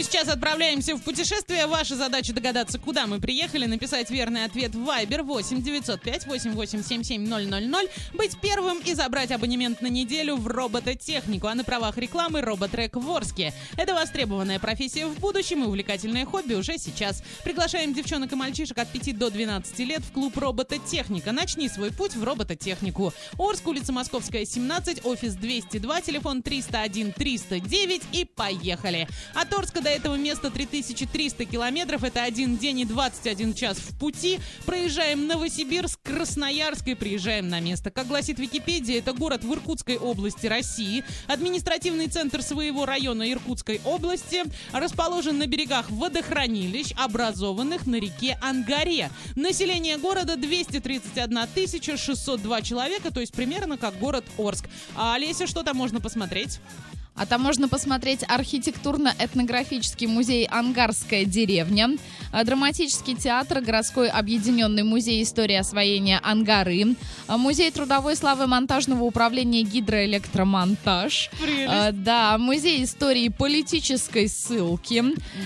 сейчас 0.03 0.27
отправляемся 0.27 0.95
в 0.95 1.01
путешествие. 1.01 1.65
Ваша 1.65 1.95
задача 1.95 2.33
догадаться, 2.33 2.77
куда 2.77 3.07
мы 3.07 3.19
приехали, 3.19 3.65
написать 3.65 4.09
верный 4.09 4.43
ответ 4.43 4.75
в 4.75 4.89
Viber 4.89 5.23
8 5.23 5.61
905 5.61 6.27
8877 6.27 7.25
000, 7.25 7.89
быть 8.13 8.37
первым 8.41 8.79
и 8.79 8.93
забрать 8.93 9.31
абонемент 9.31 9.81
на 9.81 9.87
неделю 9.87 10.35
в 10.35 10.47
робототехнику, 10.47 11.47
а 11.47 11.55
на 11.55 11.63
правах 11.63 11.97
рекламы 11.97 12.41
роботрек 12.41 12.95
в 12.95 13.09
Орске. 13.09 13.53
Это 13.77 13.93
востребованная 13.93 14.59
профессия 14.59 15.05
в 15.07 15.17
будущем 15.19 15.63
и 15.63 15.67
увлекательное 15.67 16.25
хобби 16.25 16.53
уже 16.53 16.77
сейчас. 16.77 17.23
Приглашаем 17.43 17.93
девчонок 17.93 18.33
и 18.33 18.35
мальчишек 18.35 18.77
от 18.77 18.89
5 18.89 19.17
до 19.17 19.29
12 19.29 19.79
лет 19.79 20.01
в 20.01 20.11
клуб 20.11 20.37
робототехника. 20.37 21.31
Начни 21.31 21.69
свой 21.69 21.91
путь 21.91 22.15
в 22.15 22.23
робототехнику. 22.23 23.13
Орск, 23.37 23.67
улица 23.67 23.93
Московская, 23.93 24.45
17, 24.45 25.05
офис 25.05 25.35
202, 25.35 26.01
телефон 26.01 26.43
301 26.43 27.13
309 27.13 28.01
и 28.11 28.25
поехали. 28.25 29.07
От 29.33 29.53
Орска 29.53 29.81
до 29.81 29.92
этого 29.93 30.15
места 30.15 30.49
3300 30.49 31.45
километров. 31.45 32.03
Это 32.03 32.23
один 32.23 32.57
день 32.57 32.79
и 32.79 32.85
21 32.85 33.53
час 33.53 33.77
в 33.77 33.97
пути. 33.97 34.39
Проезжаем 34.65 35.27
Новосибирск, 35.27 35.99
Красноярск 36.03 36.87
и 36.87 36.95
приезжаем 36.95 37.47
на 37.47 37.59
место. 37.59 37.91
Как 37.91 38.07
гласит 38.07 38.39
Википедия, 38.39 38.99
это 38.99 39.13
город 39.13 39.43
в 39.43 39.53
Иркутской 39.53 39.97
области 39.97 40.47
России. 40.47 41.03
Административный 41.27 42.07
центр 42.07 42.41
своего 42.41 42.85
района 42.85 43.31
Иркутской 43.31 43.79
области 43.85 44.43
расположен 44.71 45.37
на 45.37 45.47
берегах 45.47 45.89
водохранилищ, 45.89 46.93
образованных 46.97 47.85
на 47.85 47.95
реке 47.95 48.37
Ангаре. 48.41 49.09
Население 49.35 49.97
города 49.97 50.35
231 50.35 51.97
602 51.97 52.61
человека, 52.61 53.13
то 53.13 53.19
есть 53.19 53.33
примерно 53.33 53.77
как 53.77 53.97
город 53.99 54.25
Орск. 54.37 54.65
А 54.95 55.15
Олеся, 55.15 55.47
что 55.47 55.63
там 55.63 55.77
можно 55.77 56.01
посмотреть? 56.01 56.59
А 57.15 57.25
там 57.27 57.41
можно 57.41 57.67
посмотреть 57.67 58.23
архитектурно-этнографический 58.27 60.07
музей 60.07 60.47
«Ангарская 60.49 61.25
деревня», 61.25 61.89
а, 62.31 62.43
драматический 62.43 63.15
театр, 63.15 63.61
городской 63.61 64.09
объединенный 64.09 64.81
музей 64.81 65.21
истории 65.21 65.55
освоения 65.55 66.19
Ангары, 66.23 66.95
а, 67.27 67.37
музей 67.37 67.69
трудовой 67.69 68.15
славы 68.15 68.47
монтажного 68.47 69.03
управления 69.03 69.61
гидроэлектромонтаж, 69.61 71.29
а, 71.67 71.91
да, 71.91 72.37
музей 72.39 72.83
истории 72.83 73.29
политической 73.29 74.27
ссылки, 74.27 75.03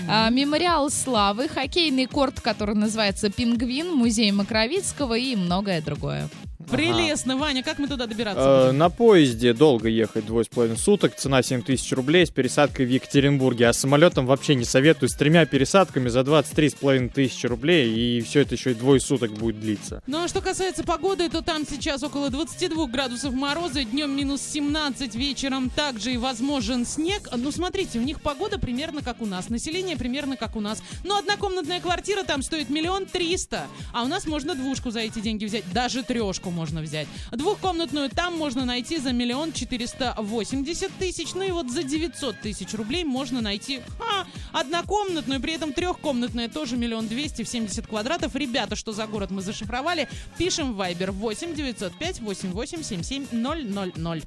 а, 0.08 0.30
мемориал 0.30 0.90
славы, 0.90 1.48
хоккейный 1.48 2.06
корт, 2.06 2.40
который 2.40 2.74
называется 2.74 3.28
«Пингвин», 3.30 3.94
музей 3.94 4.32
Макровицкого 4.32 5.18
и 5.18 5.36
многое 5.36 5.82
другое. 5.82 6.30
Прелестно, 6.66 7.36
Ваня, 7.36 7.62
как 7.62 7.78
мы 7.78 7.86
туда 7.86 8.06
добираться 8.06 8.48
Э, 8.48 8.72
на 8.72 8.90
поезде 8.90 9.52
долго 9.52 9.88
ехать, 9.88 10.26
двое 10.26 10.44
с 10.44 10.48
половиной 10.48 10.76
суток, 10.76 11.14
цена 11.14 11.42
7 11.42 11.62
тысяч 11.62 11.92
рублей 11.92 12.26
с 12.26 12.30
пересадкой 12.30 12.86
в 12.86 12.90
Екатеринбурге, 12.90 13.68
а 13.68 13.72
самолетом 13.72 14.26
вообще 14.26 14.54
не 14.54 14.64
советую, 14.64 15.08
с 15.08 15.14
тремя 15.14 15.46
пересадками 15.46 16.08
за 16.08 16.24
23 16.24 16.70
с 16.70 16.74
половиной 16.74 17.08
тысячи 17.10 17.46
рублей, 17.46 17.92
и 17.92 18.20
все 18.22 18.40
это 18.40 18.54
еще 18.54 18.72
и 18.72 18.74
двое 18.74 19.00
суток 19.00 19.32
будет 19.32 19.60
длиться. 19.60 20.02
Ну 20.06 20.24
а 20.24 20.28
что 20.28 20.40
касается 20.40 20.82
погоды, 20.82 21.28
то 21.28 21.42
там 21.42 21.64
сейчас 21.68 22.02
около 22.02 22.30
22 22.30 22.86
градусов 22.86 23.32
мороза, 23.34 23.84
днем 23.84 24.16
минус 24.16 24.42
17, 24.42 25.14
вечером 25.14 25.70
также 25.70 26.12
и 26.12 26.16
возможен 26.16 26.84
снег. 26.84 27.28
Ну 27.36 27.52
смотрите, 27.52 27.98
у 27.98 28.02
них 28.02 28.20
погода 28.20 28.58
примерно 28.58 29.02
как 29.02 29.22
у 29.22 29.26
нас, 29.26 29.48
население 29.48 29.96
примерно 29.96 30.36
как 30.36 30.56
у 30.56 30.60
нас. 30.60 30.82
Но 31.04 31.18
однокомнатная 31.18 31.80
квартира 31.80 32.24
там 32.24 32.42
стоит 32.42 32.68
миллион 32.68 33.06
триста, 33.06 33.66
а 33.92 34.02
у 34.02 34.08
нас 34.08 34.26
можно 34.26 34.54
двушку 34.54 34.90
за 34.90 35.00
эти 35.00 35.20
деньги 35.20 35.44
взять, 35.44 35.64
даже 35.72 36.02
трешку 36.02 36.47
можно 36.50 36.80
взять. 36.80 37.08
Двухкомнатную 37.32 38.10
там 38.10 38.36
можно 38.36 38.64
найти 38.64 38.98
за 38.98 39.12
миллион 39.12 39.52
четыреста 39.52 40.14
восемьдесят 40.18 40.92
тысяч, 40.98 41.34
ну 41.34 41.42
и 41.42 41.50
вот 41.50 41.70
за 41.70 41.82
900 41.82 42.40
тысяч 42.40 42.74
рублей 42.74 43.04
можно 43.04 43.40
найти 43.40 43.80
ха, 43.98 44.26
однокомнатную, 44.52 45.40
при 45.40 45.54
этом 45.54 45.72
трехкомнатная 45.72 46.48
тоже 46.48 46.76
миллион 46.76 47.08
двести 47.08 47.44
70 47.44 47.86
квадратов. 47.86 48.34
Ребята, 48.34 48.76
что 48.76 48.92
за 48.92 49.06
город 49.06 49.30
мы 49.30 49.42
зашифровали, 49.42 50.08
пишем 50.36 50.74
в 50.74 50.80
Viber 50.80 51.10
8 51.10 51.54
905 51.54 52.20
88 52.20 52.82
77 52.82 53.26
000. 53.32 54.22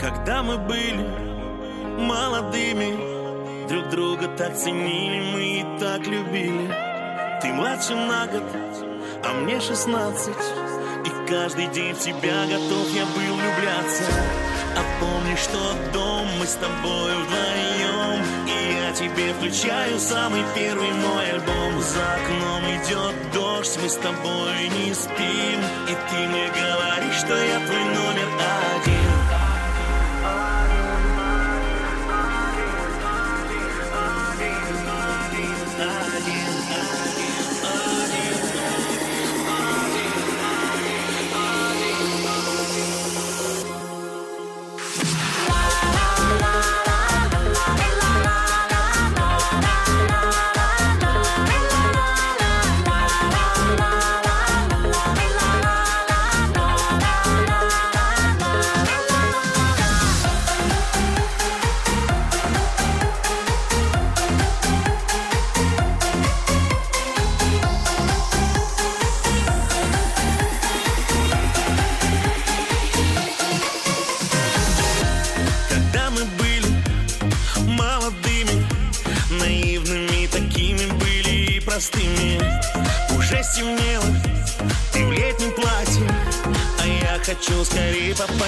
Когда 0.00 0.42
мы 0.42 0.56
были 0.58 1.06
молодыми, 2.00 3.68
друг 3.68 3.90
друга 3.90 4.28
так 4.36 4.56
ценили, 4.56 5.20
мы 5.32 5.60
и 5.60 5.78
так 5.78 6.06
любили. 6.06 6.74
Ты 7.42 7.52
младше 7.52 7.94
на 7.94 8.26
год, 8.26 8.42
а 9.24 9.32
мне 9.34 9.60
16 9.60 10.34
И 11.06 11.28
каждый 11.28 11.66
день 11.68 11.94
в 11.94 11.98
тебя 11.98 12.46
готов 12.46 12.88
я 12.94 13.04
был 13.06 13.34
влюбляться. 13.34 14.04
А 14.76 14.82
помнишь 15.00 15.46
тот 15.52 15.92
дом, 15.92 16.26
мы 16.38 16.46
с 16.46 16.54
тобой 16.54 17.12
вдвоем. 17.22 18.22
И 18.46 18.84
я 18.84 18.92
тебе 18.92 19.32
включаю 19.34 19.98
самый 19.98 20.42
первый 20.54 20.92
мой 20.92 21.30
альбом. 21.32 21.80
За 21.80 22.14
окном 22.14 22.64
идет 22.76 23.14
дождь, 23.32 23.78
мы 23.82 23.88
с 23.88 23.96
тобой 23.96 24.68
не 24.78 24.94
спим. 24.94 25.60
И 25.88 25.94
ты 26.10 26.28
мне 26.28 26.48
говоришь, 26.48 27.18
что 27.18 27.36
я 27.36 27.66
твой 27.66 27.84
номер 27.84 28.28
один 28.76 28.99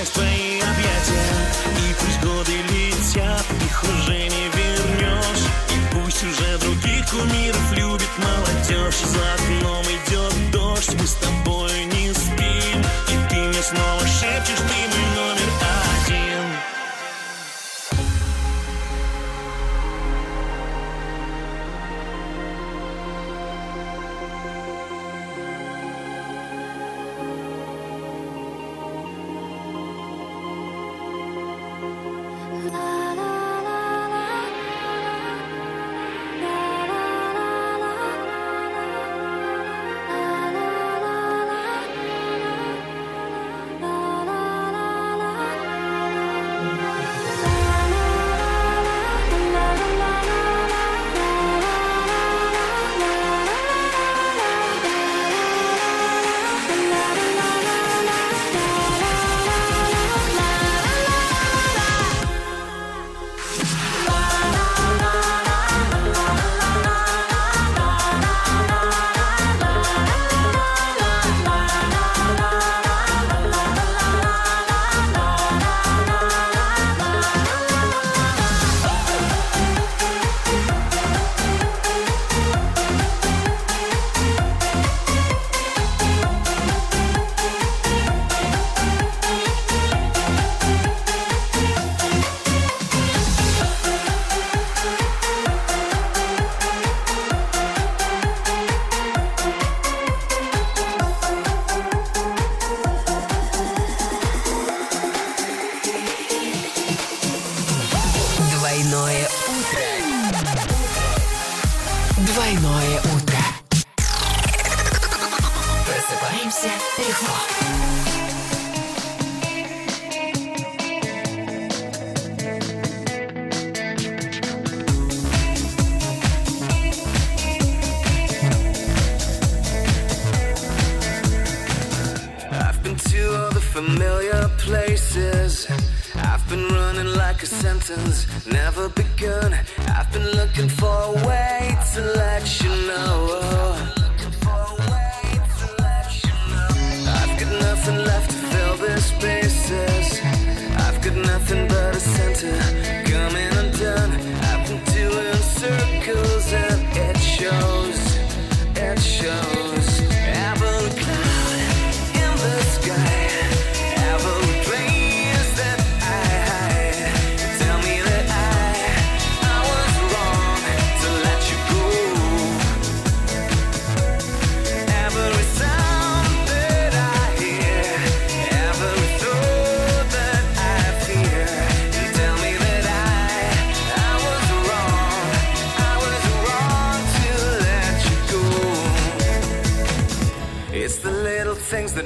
скорее 0.05 0.52
попасть 0.52 0.52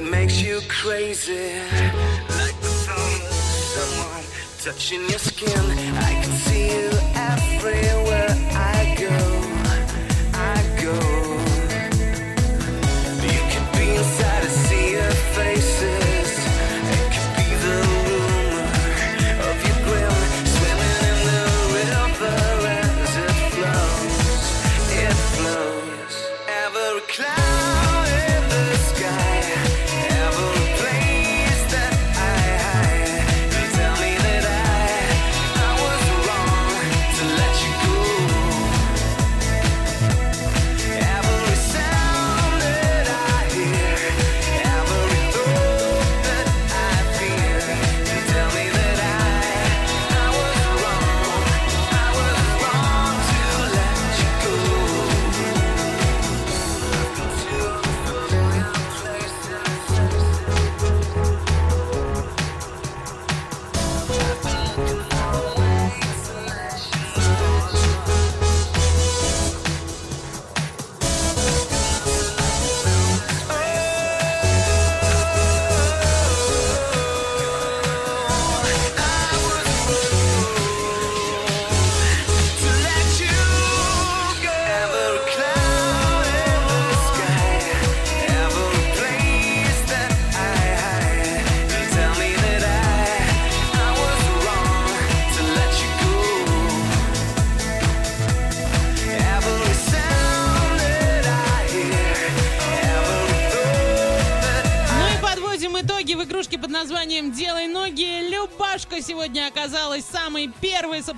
makes 0.09 0.41
you 0.41 0.61
crazy. 0.67 1.59
Like 2.39 2.57
the 2.61 2.71
sound 2.85 3.21
someone 3.73 4.23
touching 4.59 5.01
your 5.09 5.19
skin. 5.19 5.59
I 5.97 6.13
can 6.21 6.31
see 6.45 6.67
you 6.75 6.89
everywhere. 7.15 8.26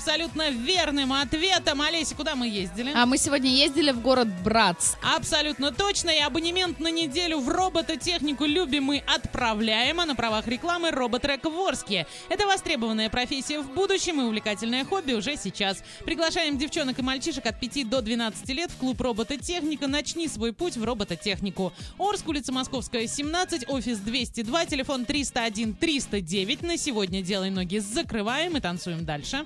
абсолютно 0.10 0.50
верным 0.50 1.14
ответом. 1.14 1.84
Олеся, 1.84 2.16
куда 2.16 2.36
мы 2.36 2.48
ездили? 2.48 2.92
А 2.96 3.06
мы 3.06 3.20
сегодня 3.20 3.52
ездили 3.52 3.92
в 3.92 4.02
город 4.02 4.28
Братс. 4.44 4.96
Абсолютно 5.04 5.72
точно. 5.72 6.10
И 6.10 6.18
абонемент 6.18 6.80
на 6.80 6.90
неделю 6.90 7.40
в 7.40 7.48
робототехнику 7.48 8.46
«Любим» 8.46 8.86
мы 8.86 9.04
отправляем, 9.06 10.00
а 10.00 10.08
на 10.08 10.16
правах 10.16 10.48
рекламы 10.48 10.90
«Роботрек» 10.90 11.46
в 11.46 11.56
Орске. 11.60 12.08
Это 12.28 12.48
востребованная 12.48 13.12
профессия 13.12 13.60
в 13.60 13.72
будущем 13.72 14.20
и 14.20 14.24
увлекательное 14.24 14.84
хобби 14.84 15.14
уже 15.14 15.36
сейчас. 15.38 15.84
Приглашаем 16.04 16.58
девчонок 16.58 16.98
и 16.98 17.04
мальчишек 17.04 17.46
от 17.46 17.60
5 17.60 17.88
до 17.88 18.02
12 18.02 18.50
лет 18.50 18.72
в 18.72 18.78
клуб 18.78 19.00
«Робототехника». 19.00 19.86
Начни 19.86 20.28
свой 20.28 20.54
путь 20.54 20.76
в 20.76 20.84
робототехнику. 20.84 21.72
Орск, 22.00 22.28
улица 22.28 22.52
Московская, 22.52 23.06
17, 23.06 23.70
офис 23.70 24.00
202, 24.00 24.66
телефон 24.66 25.06
301 25.06 25.76
309. 25.76 26.64
На 26.64 26.78
сегодня 26.78 27.22
«Делай 27.22 27.52
ноги» 27.52 27.78
закрываем 27.78 28.58
и 28.58 28.60
танцуем 28.60 29.06
дальше. 29.06 29.46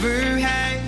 Never. 0.00 0.80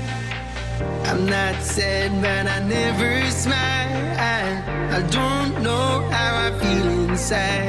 I'm 1.05 1.27
not 1.27 1.62
sad, 1.62 2.11
but 2.23 2.47
I 2.47 2.61
never 2.61 3.31
smile. 3.31 4.16
I, 4.19 4.99
I 4.99 5.03
don't 5.11 5.62
know 5.62 6.09
how 6.11 6.47
I 6.47 6.59
feel 6.59 7.11
inside 7.11 7.60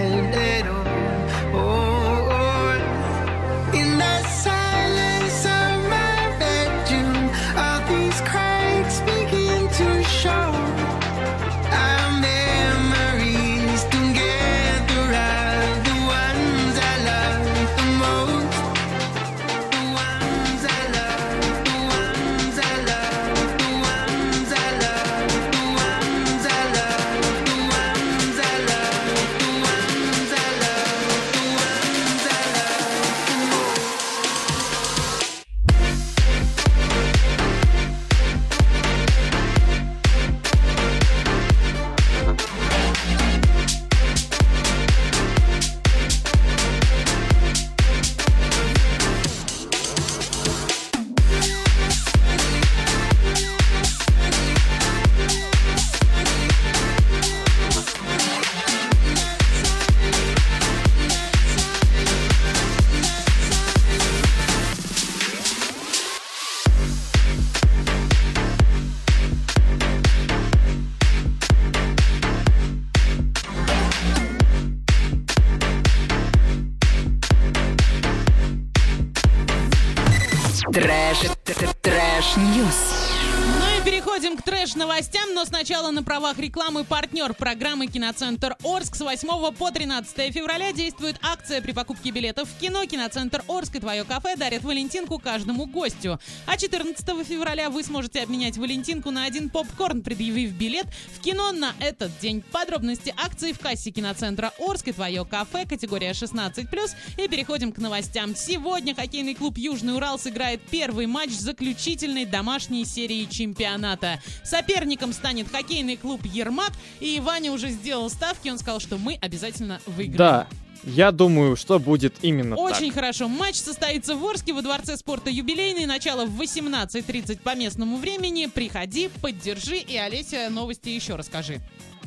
сначала 85.62 85.92
на 85.92 86.02
правах 86.02 86.40
рекламы 86.40 86.84
партнер 86.84 87.36
программы 87.36 87.86
«Киноцентр 87.86 88.56
Орск» 88.64 88.96
с 88.96 89.02
8 89.02 89.54
по 89.54 89.70
13 89.70 90.34
февраля 90.34 90.72
действует 90.72 91.18
акция 91.22 91.62
при 91.62 91.72
покупке 91.72 92.10
билетов 92.10 92.50
в 92.50 92.60
кино. 92.60 92.84
«Киноцентр 92.86 93.44
Орск» 93.48 93.76
и 93.76 93.80
«Твое 93.80 94.04
кафе» 94.04 94.36
дарят 94.36 94.64
валентинку 94.64 95.20
каждому 95.20 95.68
гостю. 95.68 96.20
А 96.48 96.58
14 96.58 97.06
февраля 97.28 97.70
вы 97.70 97.84
сможете 97.84 98.24
обменять 98.24 98.58
валентинку 98.58 99.12
на 99.12 99.26
один 99.26 99.52
попкорн, 99.52 100.02
предъявив 100.02 100.54
билет 100.54 100.88
в 101.16 101.22
кино 101.22 101.52
на 101.52 101.76
этот 101.80 102.18
день. 102.18 102.42
Подробности 102.42 103.14
акции 103.16 103.52
в 103.52 103.60
кассе 103.60 103.92
«Киноцентра 103.92 104.54
Орск» 104.58 104.88
и 104.88 104.94
«Твое 104.94 105.24
кафе», 105.26 105.68
категория 105.68 106.14
16+. 106.14 106.96
И 107.24 107.28
переходим 107.28 107.72
к 107.72 107.78
новостям. 107.78 108.36
Сегодня 108.36 108.96
хоккейный 108.96 109.36
клуб 109.36 109.60
«Южный 109.60 109.96
Урал» 109.96 110.18
сыграет 110.18 110.60
первый 110.72 111.06
матч 111.06 111.30
заключительной 111.30 112.26
домашней 112.26 112.84
серии 112.84 113.26
чемпионата. 113.26 114.20
Соперником 114.44 115.14
станет 115.14 115.51
хоккейный 115.52 115.98
клуб 115.98 116.22
«Ермак», 116.26 116.72
и 117.00 117.20
Ваня 117.20 117.52
уже 117.52 117.70
сделал 117.70 118.10
ставки, 118.10 118.50
он 118.50 118.58
сказал, 118.58 118.80
что 118.80 118.98
мы 118.98 119.18
обязательно 119.22 119.80
выиграем. 119.86 120.18
Да, 120.18 120.48
я 120.84 121.12
думаю, 121.12 121.56
что 121.56 121.80
будет 121.80 122.16
именно 122.22 122.56
Очень 122.56 122.88
так. 122.88 122.96
хорошо. 122.96 123.28
Матч 123.28 123.56
состоится 123.56 124.16
в 124.16 124.26
Орске 124.26 124.54
во 124.54 124.62
Дворце 124.62 124.98
спорта 124.98 125.30
«Юбилейный». 125.30 125.86
Начало 125.86 126.26
в 126.26 126.42
18.30 126.42 127.40
по 127.42 127.56
местному 127.56 127.98
времени. 127.98 128.48
Приходи, 128.48 129.10
поддержи. 129.22 129.78
И, 129.78 129.96
Олеся, 129.96 130.50
новости 130.50 130.90
еще 130.90 131.16
расскажи. 131.16 131.60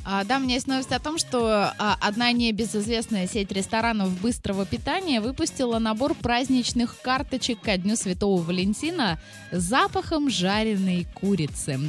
А, 0.07 0.23
да, 0.25 0.37
у 0.37 0.41
меня 0.41 0.55
есть 0.55 0.67
новость 0.67 0.93
о 0.93 0.99
том, 0.99 1.17
что 1.17 1.73
а, 1.79 1.97
одна 2.01 2.31
небезызвестная 2.33 3.27
сеть 3.27 3.51
ресторанов 3.51 4.21
быстрого 4.21 4.67
питания 4.67 5.21
выпустила 5.21 5.79
набор 5.79 6.15
праздничных 6.15 7.01
карточек 7.01 7.61
ко 7.61 7.79
Дню 7.79 7.97
Святого 7.97 8.43
Валентина 8.43 9.19
с 9.51 9.63
запахом 9.63 10.29
жареной 10.29 11.07
курицы. 11.15 11.81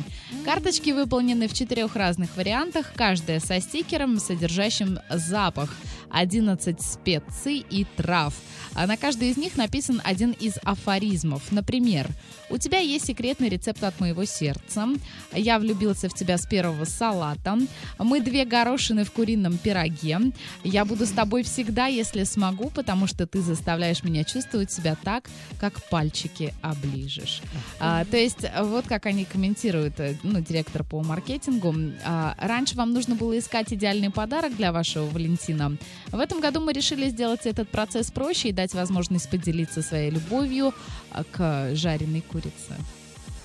Карточки 0.45 0.91
выполнены 0.91 1.49
в 1.49 1.53
четырех 1.53 1.97
разных 1.97 2.37
вариантах, 2.37 2.93
каждая 2.95 3.41
со 3.41 3.59
стикером, 3.59 4.19
содержащим 4.19 4.99
запах 5.09 5.75
11 6.09 6.81
специй 6.81 7.65
и 7.69 7.85
трав. 7.95 8.33
А 8.75 8.87
на 8.87 8.97
каждой 8.97 9.29
из 9.29 9.37
них 9.37 9.55
написан 9.55 10.01
один 10.03 10.31
из 10.31 10.57
афоризмов. 10.63 11.51
Например, 11.51 12.09
«У 12.49 12.57
тебя 12.57 12.79
есть 12.79 13.05
секретный 13.05 13.49
рецепт 13.49 13.83
от 13.83 13.99
моего 13.99 14.25
сердца», 14.25 14.87
«Я 15.33 15.59
влюбился 15.59 16.09
в 16.09 16.13
тебя 16.13 16.37
с 16.37 16.45
первого 16.45 16.83
салата», 16.83 17.57
«Мы 17.97 18.19
две 18.19 18.45
горошины 18.45 19.05
в 19.05 19.11
курином 19.11 19.57
пироге», 19.57 20.19
«Я 20.63 20.83
буду 20.83 21.05
с 21.05 21.11
тобой 21.11 21.43
всегда, 21.43 21.87
если 21.87 22.23
смогу, 22.23 22.69
потому 22.69 23.07
что 23.07 23.25
ты 23.25 23.41
заставляешь 23.41 24.03
меня 24.03 24.25
чувствовать 24.25 24.71
себя 24.71 24.97
так, 25.01 25.29
как 25.59 25.81
пальчики 25.89 26.53
оближешь». 26.61 27.41
А, 27.79 28.03
то 28.05 28.17
есть 28.17 28.45
вот 28.61 28.85
как 28.87 29.05
они 29.05 29.25
комментируют, 29.25 29.99
э, 29.99 30.15
ну, 30.23 30.41
директор 30.41 30.83
по 30.83 31.01
маркетингу. 31.01 31.73
А, 32.03 32.35
раньше 32.39 32.75
вам 32.75 32.93
нужно 32.93 33.15
было 33.15 33.37
искать 33.39 33.73
идеальный 33.73 34.09
подарок 34.09 34.55
для 34.55 34.71
вашего 34.71 35.05
Валентина. 35.05 35.77
В 36.15 36.19
этом 36.19 36.39
году 36.39 36.61
мы 36.61 36.71
решили 36.71 37.09
сделать 37.09 37.45
этот 37.45 37.67
процесс 37.67 38.09
проще 38.09 38.49
и 38.49 38.51
дать 38.53 38.73
возможность 38.73 39.29
поделиться 39.29 39.81
своей 39.81 40.09
любовью 40.09 40.73
а, 41.11 41.25
к 41.25 41.75
жареной 41.75 42.21
курице. 42.21 42.73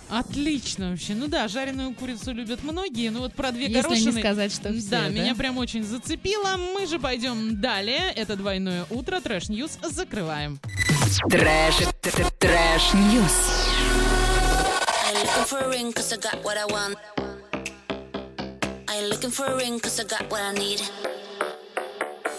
Отлично 0.08 0.90
вообще. 0.90 1.14
Ну 1.14 1.26
да, 1.26 1.48
жареную 1.48 1.92
курицу 1.94 2.32
любят 2.32 2.62
многие, 2.62 3.10
но 3.10 3.20
вот 3.20 3.34
про 3.34 3.50
две 3.50 3.66
Если 3.66 3.76
не 3.76 3.82
горошины... 3.82 4.20
сказать, 4.20 4.52
что 4.52 4.72
все, 4.72 4.88
Да, 4.88 5.02
да? 5.02 5.08
меня 5.08 5.34
прям 5.34 5.58
очень 5.58 5.82
зацепило. 5.82 6.56
Мы 6.56 6.86
же 6.86 7.00
пойдем 7.00 7.60
далее. 7.60 8.12
Это 8.14 8.36
двойное 8.36 8.86
утро. 8.90 9.20
Trash 9.20 9.48
News 9.48 9.78
закрываем. 9.82 10.60
Трэш, 11.28 11.74
трэш, 12.38 12.94
ньюс. 12.94 13.36
I 15.02 15.12
ain't 15.12 15.26
looking 15.26 15.44
for 15.44 15.58
a 15.58 15.68
ring 15.68 15.92
cause 15.92 16.12
I 16.12 16.18
got 16.18 16.44
what 16.44 16.56
I 16.56 16.66
want. 16.66 16.96
I 18.88 18.96
ain't 18.96 19.10
looking 19.10 19.32
for 19.32 19.46
a 19.46 19.56
ring 19.56 19.80
cause 19.80 19.98
I 19.98 20.04
got 20.04 20.30
what 20.30 20.40
I 20.40 20.52
need. 20.54 20.80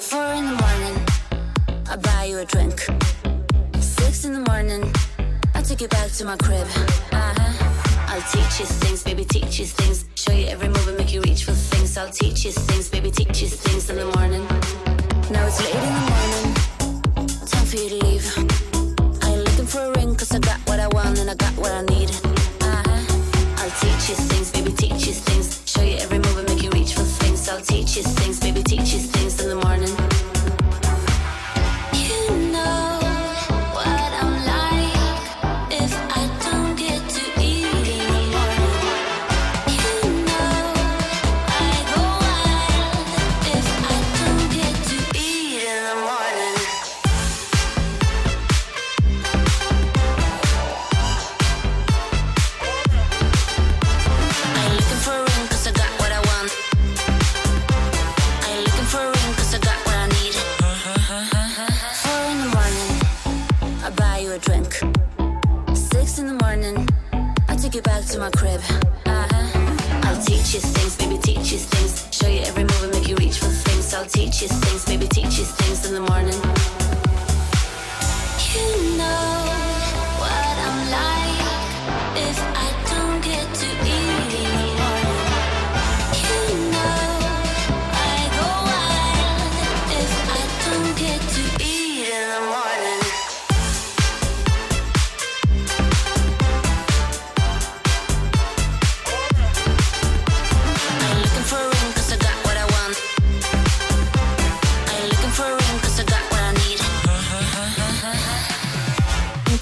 Four 0.02 0.34
in 0.34 0.45
the 0.45 0.57
morning, 0.64 0.98
I 1.88 1.95
buy 1.95 2.26
you 2.26 2.40
a 2.40 2.45
drink. 2.45 2.80
Six 3.80 4.26
in 4.26 4.34
the 4.34 4.44
morning, 4.52 4.91
I 5.53 5.61
take 5.61 5.80
you 5.80 5.88
back 5.88 6.10
to 6.14 6.26
my 6.26 6.38
crib. 6.38 6.65
Uh-huh. 7.11 8.07
I'll 8.10 8.22
teach 8.34 8.60
you 8.60 8.65
things, 8.65 9.03
baby, 9.03 9.26
teach 9.26 9.60
you 9.60 9.65
things. 9.65 10.06
Show 10.15 10.34
you 10.34 10.48
every 10.48 10.69
move 10.69 10.88
and 10.88 10.98
make 10.98 11.14
you 11.14 11.22
reach 11.22 11.45
for 11.45 11.52
things. 11.52 11.95
I'll 11.98 12.10
teach 12.10 12.45
you 12.45 12.52
things, 12.52 12.90
baby, 12.90 13.11
teach 13.11 13.44
you 13.44 13.48
things 13.48 13.91
in 13.91 13.98
the 13.98 14.06
morning. 14.18 14.44
Now 15.30 15.45
it's 15.45 15.61
late 15.64 15.76
in 15.76 15.94
the 15.94 16.06
morning, 16.10 16.56
time 17.45 17.65
for 17.68 17.78
you 17.78 17.90
to 17.90 18.06
leave. 18.06 18.26
I 19.23 19.30
ain't 19.30 19.44
looking 19.45 19.68
for 19.68 19.82
a 19.82 19.91
ring 19.99 20.15
cause 20.15 20.32
I 20.34 20.40
got 20.40 20.60
what 20.68 20.80
I 20.80 20.88
want 20.88 21.19
and 21.19 21.30
I 21.30 21.36
got 21.36 21.56
what 21.57 21.72
I 21.72 21.84
need. 21.84 22.10
Uh-huh. 22.61 23.61
I'll 23.61 23.76
teach 23.80 24.10
you 24.10 24.15
things, 24.15 24.52
baby, 24.52 24.72
teach 24.72 25.06
you 25.06 25.14
things. 25.14 25.61
Show 25.69 25.84
you 25.84 25.98
every 25.98 26.18
move 26.18 26.38
and 26.40 26.49
make 26.49 26.64
you 26.64 26.72
reach 26.72 26.95
for 26.95 27.03
things. 27.03 27.48
I'll 27.48 27.61
teach 27.61 27.98
you 27.98 28.03
things, 28.03 28.40
baby, 28.40 28.64
teach 28.64 28.94
you 28.94 28.99
things 28.99 29.20
six 66.02 66.19
in 66.19 66.28
the 66.28 66.44
morning. 66.44 66.88
I 67.48 67.56
take 67.56 67.76
you 67.76 67.82
back 67.82 68.03
to 68.06 68.19
my 68.19 68.32
crib. 68.32 68.61
Uh-huh. 69.06 70.02
I'll 70.03 70.22
teach 70.23 70.53
you 70.56 70.60
things, 70.60 70.95
baby, 70.98 71.18
teach 71.18 71.52
you 71.52 71.60
things. 71.60 72.07
Show 72.11 72.28
you 72.28 72.41
every 72.41 72.64
move 72.64 72.84
and 72.84 72.94
make 72.94 73.07
you 73.07 73.15
reach 73.18 73.38
for 73.38 73.45
things. 73.45 73.94
I'll 73.94 74.06
teach 74.06 74.41
you 74.41 74.48
things, 74.48 74.86
baby, 74.86 75.07
teach 75.07 75.38
you 75.38 75.45
things 75.45 75.86
in 75.88 75.94
the 75.94 76.02
morning. 76.02 76.40
You 78.53 78.98
know 78.98 79.32
what 80.22 80.56
I'm 80.68 80.80
like 80.98 82.30
if. 82.30 82.51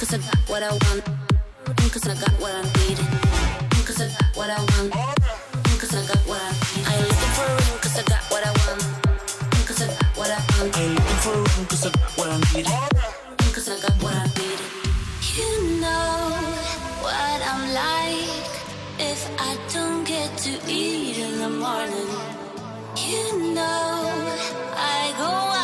Cause 0.10 0.26
I 0.26 0.32
got 0.32 0.50
what 0.50 0.64
I 0.64 0.72
want. 0.72 1.04
Cause 1.94 2.08
I 2.08 2.16
got 2.16 2.34
what 2.42 2.52
I 2.52 2.64
need. 2.64 2.98
Cause 3.86 4.02
I 4.02 4.08
got 4.10 4.36
what 4.36 4.50
I 4.50 4.58
want. 4.58 4.92
Cause 5.78 5.94
I 5.94 6.02
got 6.08 6.18
what 6.26 6.42
I 6.42 6.50
need. 6.50 6.88
I 6.88 6.96
ain't 6.98 7.10
looking 7.10 7.34
for 7.38 7.46
a 7.46 7.54
ring 7.54 7.78
cause 7.78 7.96
I 7.96 8.04
got 8.10 8.24
what 8.32 8.44
I 8.44 8.50
want. 8.58 8.82
Cause 9.68 9.82
I 9.84 9.86
got 9.86 10.10
what 10.18 10.32
I 10.32 10.40
want. 10.58 10.76
I 10.76 10.82
ain't 10.82 10.96
looking 10.96 11.22
for 11.22 11.34
a 11.34 11.38
ring 11.38 11.66
cause 11.70 11.86
I 11.86 11.92
got 11.92 12.10
what 12.18 12.28
I 12.28 12.38
need. 12.58 12.66
Cause 13.54 13.70
I 13.70 13.80
got 13.86 13.94
what 14.02 14.16
I 14.16 14.26
need. 14.34 14.60
You 15.38 15.78
know 15.78 16.34
what 17.06 17.40
I'm 17.46 17.64
like 17.78 18.50
if 18.98 19.30
I 19.38 19.60
don't 19.72 20.06
get 20.06 20.36
to 20.40 20.52
eat 20.68 21.20
in 21.20 21.38
the 21.38 21.50
morning. 21.52 22.10
You 22.98 23.54
know 23.54 24.26
I 24.74 25.14
go 25.20 25.30
wild 25.30 25.59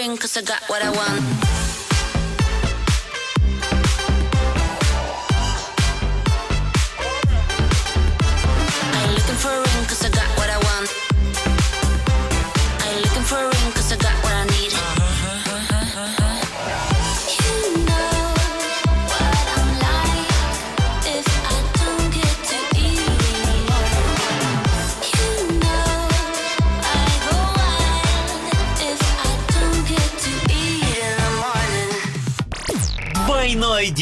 ring 0.00 0.16
cause 0.16 0.38
I 0.38 0.42
got 0.42 0.62
what 0.70 0.82
I 0.82 0.90
want. 0.90 1.39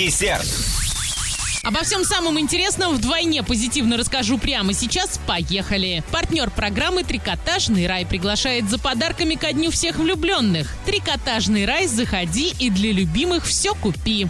Десерт. 0.08 0.48
Обо 1.64 1.82
всем 1.82 2.02
самом 2.02 2.40
интересном 2.40 2.94
вдвойне 2.94 3.42
позитивно 3.42 3.98
расскажу 3.98 4.38
прямо 4.38 4.72
сейчас. 4.72 5.20
Поехали! 5.26 6.02
Партнер 6.10 6.50
программы 6.50 7.04
«Трикотажный 7.04 7.86
рай» 7.86 8.06
приглашает 8.06 8.70
за 8.70 8.78
подарками 8.78 9.34
ко 9.34 9.52
дню 9.52 9.70
всех 9.70 9.96
влюбленных. 9.96 10.74
«Трикотажный 10.86 11.66
рай» 11.66 11.86
заходи 11.86 12.54
и 12.58 12.70
для 12.70 12.92
любимых 12.92 13.44
все 13.44 13.74
купи. 13.74 14.26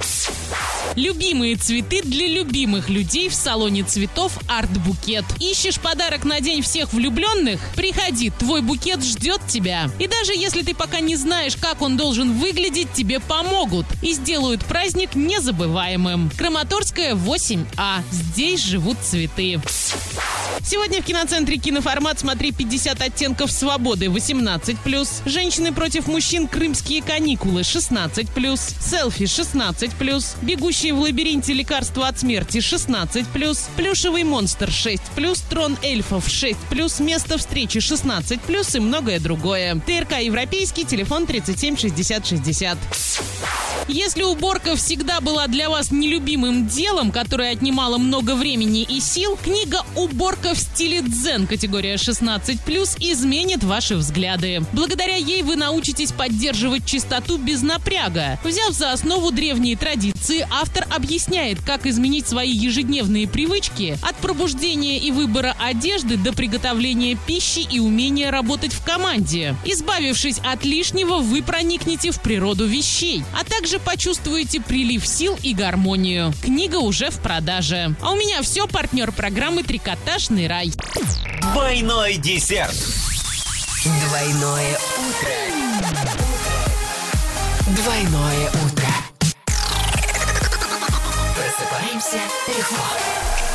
Любимые 0.96 1.56
цветы 1.56 2.02
для 2.02 2.26
любимых 2.26 2.88
людей 2.88 3.28
в 3.28 3.34
салоне 3.34 3.82
цветов 3.82 4.38
«Арт-букет». 4.48 5.24
Ищешь 5.40 5.80
подарок 5.80 6.24
на 6.24 6.40
день 6.40 6.62
всех 6.62 6.92
влюбленных? 6.92 7.60
Приходи, 7.76 8.30
твой 8.30 8.62
букет 8.62 9.02
ждет 9.02 9.40
тебя. 9.48 9.90
И 9.98 10.06
даже 10.06 10.32
если 10.32 10.62
ты 10.62 10.74
пока 10.74 11.00
не 11.00 11.16
знаешь, 11.16 11.56
как 11.56 11.82
он 11.82 11.96
должен 11.96 12.32
выглядеть, 12.32 12.92
тебе 12.92 13.20
помогут 13.20 13.86
и 14.02 14.12
сделают 14.12 14.64
праздник 14.64 15.14
незабываемым. 15.14 16.30
Краматорская 16.36 17.14
8А. 17.14 18.02
Здесь 18.10 18.64
живут 18.64 18.98
цветы. 19.02 19.60
Сегодня 20.60 21.00
в 21.00 21.04
киноцентре 21.04 21.56
«Киноформат» 21.56 22.18
смотри 22.18 22.52
50 22.52 23.00
оттенков 23.00 23.50
свободы 23.50 24.06
18+, 24.06 25.22
«Женщины 25.24 25.72
против 25.72 26.08
мужчин. 26.08 26.46
Крымские 26.46 27.02
каникулы» 27.02 27.62
16+, 27.62 28.28
«Селфи» 28.80 29.22
16+, 29.22 30.36
«Бегущие 30.88 30.92
в 30.94 31.00
лабиринте. 31.00 31.52
Лекарства 31.52 32.08
от 32.08 32.18
смерти» 32.18 32.58
16+, 32.58 33.26
«Плюшевый 33.76 34.24
монстр» 34.24 34.68
6+, 34.68 35.42
«Трон 35.50 35.76
эльфов» 35.82 36.26
6+, 36.26 37.02
«Место 37.02 37.36
встречи» 37.36 37.78
16+, 37.78 38.76
и 38.76 38.80
многое 38.80 39.20
другое. 39.20 39.74
ТРК 39.86 40.20
«Европейский», 40.20 40.84
телефон 40.84 41.26
37 41.26 41.76
60 41.76 42.26
60. 42.26 42.78
Если 43.88 44.22
уборка 44.22 44.76
всегда 44.76 45.20
была 45.22 45.46
для 45.46 45.70
вас 45.70 45.90
нелюбимым 45.90 46.66
делом, 46.66 47.10
которое 47.10 47.52
отнимало 47.52 47.96
много 47.96 48.34
времени 48.34 48.82
и 48.82 49.00
сил, 49.00 49.38
книга 49.42 49.82
«Уборка 49.96 50.52
в 50.52 50.58
стиле 50.58 51.00
дзен» 51.00 51.46
категория 51.46 51.94
16+, 51.94 52.58
изменит 53.00 53.64
ваши 53.64 53.96
взгляды. 53.96 54.62
Благодаря 54.74 55.16
ей 55.16 55.42
вы 55.42 55.56
научитесь 55.56 56.12
поддерживать 56.12 56.84
чистоту 56.84 57.38
без 57.38 57.62
напряга. 57.62 58.38
Взяв 58.44 58.74
за 58.74 58.92
основу 58.92 59.30
древние 59.30 59.74
традиции, 59.74 60.46
автор 60.50 60.67
объясняет, 60.90 61.60
как 61.62 61.86
изменить 61.86 62.26
свои 62.26 62.50
ежедневные 62.50 63.28
привычки 63.28 63.98
от 64.02 64.16
пробуждения 64.16 64.98
и 64.98 65.10
выбора 65.10 65.56
одежды 65.58 66.16
до 66.16 66.32
приготовления 66.32 67.16
пищи 67.26 67.60
и 67.60 67.80
умения 67.80 68.30
работать 68.30 68.72
в 68.72 68.82
команде. 68.84 69.54
Избавившись 69.64 70.38
от 70.44 70.64
лишнего, 70.64 71.18
вы 71.18 71.42
проникнете 71.42 72.10
в 72.10 72.20
природу 72.20 72.66
вещей, 72.66 73.22
а 73.38 73.44
также 73.44 73.78
почувствуете 73.78 74.60
прилив 74.60 75.06
сил 75.06 75.38
и 75.42 75.54
гармонию. 75.54 76.32
Книга 76.42 76.76
уже 76.76 77.10
в 77.10 77.18
продаже. 77.20 77.94
А 78.00 78.12
у 78.12 78.16
меня 78.16 78.42
все, 78.42 78.66
партнер 78.66 79.12
программы 79.12 79.62
«Трикотажный 79.62 80.46
рай». 80.46 80.72
Двойной 81.52 82.16
десерт. 82.16 82.76
Двойное 83.84 84.78
утро. 84.98 85.68
Двойное 87.76 88.50
утро. 88.66 88.87
Просыпаемся 91.98 92.52
легко. 92.56 93.47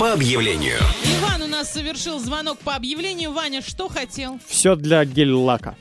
По 0.00 0.14
объявлению. 0.14 0.78
Иван 1.04 1.42
у 1.42 1.46
нас 1.46 1.70
совершил 1.70 2.18
звонок 2.18 2.58
по 2.60 2.74
объявлению. 2.74 3.32
Ваня, 3.32 3.60
что 3.60 3.90
хотел? 3.90 4.40
Все 4.46 4.74
для 4.74 5.04
гель-лака. 5.04 5.76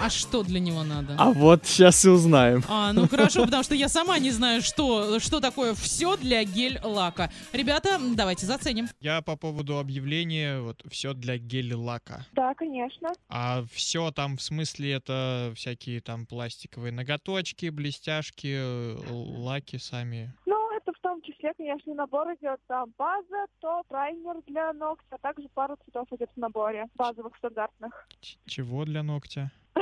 А 0.00 0.10
что 0.10 0.44
для 0.44 0.60
него 0.60 0.84
надо? 0.84 1.16
А 1.18 1.30
вот 1.30 1.66
сейчас 1.66 2.04
и 2.04 2.08
узнаем. 2.08 2.62
А, 2.68 2.92
ну 2.92 3.08
хорошо, 3.08 3.44
потому 3.44 3.64
что 3.64 3.74
я 3.74 3.88
сама 3.88 4.20
не 4.20 4.30
знаю, 4.30 4.62
что, 4.62 5.18
что 5.18 5.40
такое 5.40 5.74
все 5.74 6.16
для 6.16 6.44
гель-лака. 6.44 7.32
Ребята, 7.52 7.98
давайте 8.14 8.46
заценим. 8.46 8.88
Я 9.00 9.22
по 9.22 9.34
поводу 9.34 9.78
объявления, 9.80 10.60
вот, 10.60 10.80
все 10.88 11.12
для 11.12 11.36
гель-лака. 11.36 12.24
Да, 12.34 12.54
конечно. 12.54 13.10
А 13.28 13.64
все 13.72 14.12
там, 14.12 14.36
в 14.36 14.42
смысле, 14.42 14.92
это 14.92 15.52
всякие 15.56 16.00
там 16.00 16.26
пластиковые 16.26 16.92
ноготочки, 16.92 17.70
блестяшки, 17.70 18.96
лаки 19.10 19.78
сами. 19.78 20.32
Ну, 20.46 20.76
это 20.76 20.91
том 21.02 21.20
числе, 21.22 21.52
конечно, 21.54 21.94
набор 21.94 22.32
идет 22.34 22.60
там 22.68 22.92
база, 22.96 23.46
то 23.60 23.82
праймер 23.88 24.40
для 24.46 24.72
ногтя, 24.72 25.16
а 25.16 25.18
также 25.18 25.48
пару 25.50 25.76
цветов 25.84 26.06
идет 26.12 26.30
в 26.34 26.36
наборе, 26.38 26.86
базовых, 26.94 27.36
стандартных. 27.36 28.08
Ч- 28.20 28.38
Чего 28.46 28.84
для 28.84 29.02
ногтя? 29.02 29.50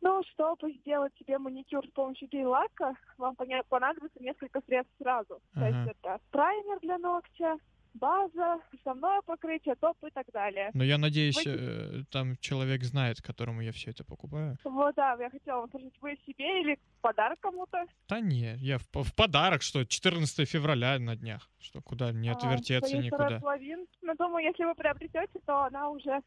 Ну, 0.00 0.22
чтобы 0.34 0.70
сделать 0.74 1.14
себе 1.18 1.38
маникюр 1.38 1.86
с 1.86 1.90
помощью 1.92 2.28
гель-лака, 2.28 2.94
вам 3.16 3.34
поня- 3.36 3.64
понадобится 3.70 4.22
несколько 4.22 4.60
средств 4.66 4.92
сразу. 5.00 5.40
То 5.54 5.60
есть 5.66 5.96
это 6.02 6.20
праймер 6.30 6.78
для 6.80 6.98
ногтя, 6.98 7.56
база, 7.94 8.58
основное 8.72 9.20
покрытие, 9.22 9.74
топ 9.76 9.96
и 10.04 10.10
так 10.10 10.26
далее. 10.32 10.70
Но 10.74 10.84
я 10.84 10.98
надеюсь, 10.98 11.36
Вы- 11.46 11.52
э, 11.52 12.04
там 12.10 12.36
человек 12.38 12.82
знает, 12.84 13.20
которому 13.22 13.60
я 13.62 13.72
все 13.72 13.90
это 13.90 14.04
покупаю. 14.04 14.56
Вот, 14.64 14.94
да, 14.96 15.16
я 15.20 15.30
хотела 15.30 15.60
вам 15.60 15.68
спросить, 15.68 15.94
вы 16.00 16.16
себе 16.26 16.60
или 16.62 16.74
в 16.98 17.00
подарок 17.00 17.38
кому-то? 17.40 17.84
Да 18.08 18.20
не, 18.20 18.54
я 18.56 18.78
в, 18.78 18.84
в 18.92 19.14
подарок, 19.14 19.62
что 19.62 19.84
14 19.84 20.48
февраля 20.48 20.98
на 20.98 21.16
днях, 21.16 21.48
что 21.60 21.80
куда 21.80 22.12
не 22.12 22.28
А, 22.28 22.32
отвертеться 22.32 22.88
второй 22.88 23.04
никуда. 23.04 23.40
половин. 23.40 23.86
Но 24.02 24.14
думаю, 24.14 24.44
если 24.44 24.64
вы 24.64 24.74
приобретете, 24.74 25.38
то 25.46 25.64
она 25.64 25.88
уже 25.88 26.20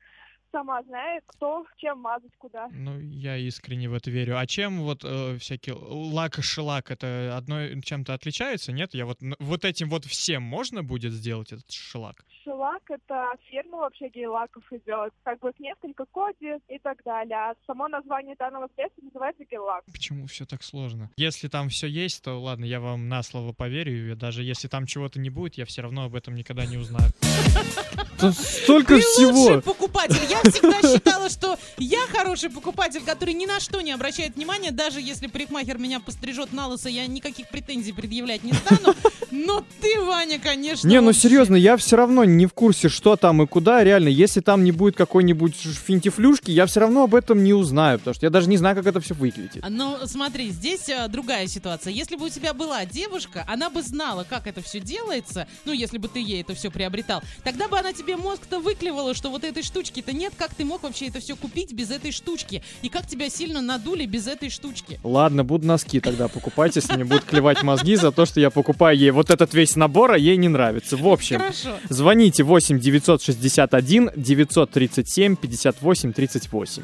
сама 0.57 0.81
знает, 0.84 1.23
кто 1.27 1.65
чем 1.77 1.99
мазать 1.99 2.35
куда. 2.39 2.67
Ну, 2.71 2.99
я 2.99 3.38
искренне 3.38 3.88
в 3.88 3.93
это 3.93 4.09
верю. 4.09 4.39
А 4.39 4.47
чем 4.47 4.81
вот 4.81 5.03
э, 5.03 5.38
всякие 5.38 5.75
лак 5.75 6.39
и 6.39 6.41
шелак, 6.41 6.89
это 6.89 7.38
одно 7.38 7.79
чем-то 7.81 8.15
отличается, 8.15 8.71
нет? 8.71 8.95
Я 8.95 9.05
вот 9.05 9.19
вот 9.39 9.65
этим 9.65 9.89
вот 9.89 10.05
всем 10.05 10.41
можно 10.41 10.84
будет 10.84 11.13
сделать 11.13 11.51
этот 11.51 11.71
шелак? 11.71 12.25
Шелак— 12.43 12.81
это 12.89 13.34
фирма 13.49 13.77
вообще 13.77 14.09
гель-лаков 14.09 14.63
идет. 14.71 15.13
Как 15.23 15.39
бы 15.39 15.49
их 15.49 15.59
несколько 15.59 16.05
коди 16.05 16.55
и 16.69 16.79
так 16.79 17.03
далее. 17.03 17.38
А 17.38 17.55
само 17.67 17.88
название 17.88 18.35
данного 18.35 18.67
средства 18.75 19.03
называется 19.03 19.43
гель-лак. 19.45 19.85
Почему 19.91 20.25
все 20.25 20.45
так 20.45 20.63
сложно? 20.63 21.11
Если 21.17 21.49
там 21.49 21.69
все 21.69 21.88
есть, 21.88 22.23
то 22.23 22.39
ладно, 22.41 22.65
я 22.65 22.79
вам 22.79 23.09
на 23.09 23.21
слово 23.21 23.53
поверю. 23.53 24.11
И 24.11 24.15
даже 24.15 24.43
если 24.43 24.67
там 24.67 24.88
чего-то 24.88 25.19
не 25.19 25.29
будет, 25.29 25.55
я 25.55 25.65
все 25.65 25.84
равно 25.84 26.05
об 26.05 26.15
этом 26.15 26.34
никогда 26.34 26.65
не 26.65 26.77
узнаю. 26.77 27.11
Тут 28.19 28.35
столько 28.35 28.95
Ты 28.95 29.02
всего. 29.02 29.31
лучший 29.31 29.61
покупатель. 29.61 30.18
Я 30.30 30.39
всегда 30.49 30.81
считала, 30.81 31.30
что 31.30 31.57
я 31.77 31.99
хороший 32.11 32.49
покупатель, 32.49 33.02
который 33.02 33.34
ни 33.34 33.45
на 33.45 33.60
что 33.60 33.81
не 33.81 33.91
обращает 33.91 34.35
внимания, 34.35 34.72
даже 34.72 34.99
если 35.02 35.27
парикмахер 35.27 35.77
меня 35.77 35.99
пострижет 35.99 36.53
на 36.53 36.68
лысо, 36.68 36.89
я 36.89 37.06
никаких 37.07 37.49
претензий 37.49 37.94
предъявлять 37.94 38.44
не 38.44 38.53
стану. 38.53 38.95
Но 39.31 39.64
ты, 39.81 39.99
Ваня, 40.02 40.39
конечно. 40.39 40.88
Не, 40.88 40.99
ну 40.99 41.07
вообще. 41.07 41.22
серьезно, 41.22 41.56
я 41.56 41.77
все 41.77 41.95
равно 41.95 42.23
не 42.23 42.45
в 42.45 42.53
курсе, 42.53 42.89
что 42.89 43.15
там 43.15 43.41
и 43.41 43.48
куда. 43.48 43.84
Реально, 43.84 44.07
если 44.10 44.39
там 44.39 44.64
не 44.64 44.72
будет 44.72 44.95
какой-нибудь 44.95 45.56
финтифлюшки, 45.56 46.52
я 46.52 46.65
все 46.65 46.80
равно 46.80 47.03
об 47.03 47.14
этом 47.15 47.44
не 47.44 47.53
узнаю, 47.53 47.99
потому 47.99 48.15
что 48.15 48.26
я 48.26 48.30
даже 48.30 48.49
не 48.49 48.57
знаю, 48.57 48.76
как 48.76 48.85
это 48.85 48.99
все 48.99 49.14
выглядит. 49.14 49.64
Ну, 49.69 49.98
смотри, 50.06 50.49
здесь 50.49 50.89
а, 50.89 51.07
другая 51.07 51.48
ситуация. 51.48 51.91
Если 51.91 52.15
бы 52.15 52.26
у 52.26 52.30
тебя 52.30 52.53
была 52.53 52.85
девушка, 52.85 53.45
она 53.48 53.69
бы 53.69 53.81
знала, 53.81 54.26
как 54.27 54.48
это 54.48 54.61
все 54.61 54.80
делается, 54.80 55.48
ну, 55.65 55.73
если 55.73 55.98
бы 55.98 56.07
ты 56.07 56.19
ей 56.19 56.41
это 56.41 56.56
все 56.56 56.72
приобретал, 56.72 57.22
тогда 57.44 57.68
бы 57.68 57.77
она 57.77 57.94
тебе 57.94 58.06
мозг-то 58.15 58.59
выклевала, 58.59 59.13
что 59.13 59.29
вот 59.29 59.43
этой 59.43 59.63
штучки-то 59.63 60.13
нет, 60.13 60.34
как 60.38 60.53
ты 60.53 60.63
мог 60.63 60.84
вообще 60.84 61.07
это 61.07 61.19
все 61.19 61.35
купить 61.35 61.73
без 61.73 61.91
этой 61.91 62.11
штучки, 62.11 62.63
и 62.81 62.89
как 62.89 63.07
тебя 63.07 63.29
сильно 63.29 63.61
надули 63.61 64.05
без 64.05 64.27
этой 64.27 64.49
штучки. 64.49 64.99
Ладно, 65.03 65.43
буду 65.43 65.65
носки 65.65 65.99
тогда 65.99 66.27
покупать, 66.27 66.75
если 66.75 66.93
мне 66.93 67.05
будут 67.05 67.25
клевать 67.25 67.63
мозги 67.63 67.95
за 67.95 68.11
то, 68.11 68.25
что 68.25 68.39
я 68.39 68.49
покупаю 68.49 68.97
ей 68.97 69.11
вот 69.11 69.29
этот 69.29 69.53
весь 69.53 69.75
набор, 69.75 70.11
а 70.11 70.17
ей 70.17 70.38
не 70.38 70.47
нравится. 70.47 70.95
В 70.95 71.07
общем, 71.07 71.39
Хорошо. 71.39 71.77
звоните 71.89 72.43
8 72.43 72.79
961 72.79 74.11
937 74.15 75.35
58 75.35 76.13
38. 76.13 76.84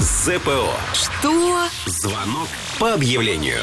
ЗПО. 0.00 0.74
Что? 0.92 1.68
Звонок 1.86 2.48
по 2.78 2.94
объявлению. 2.94 3.62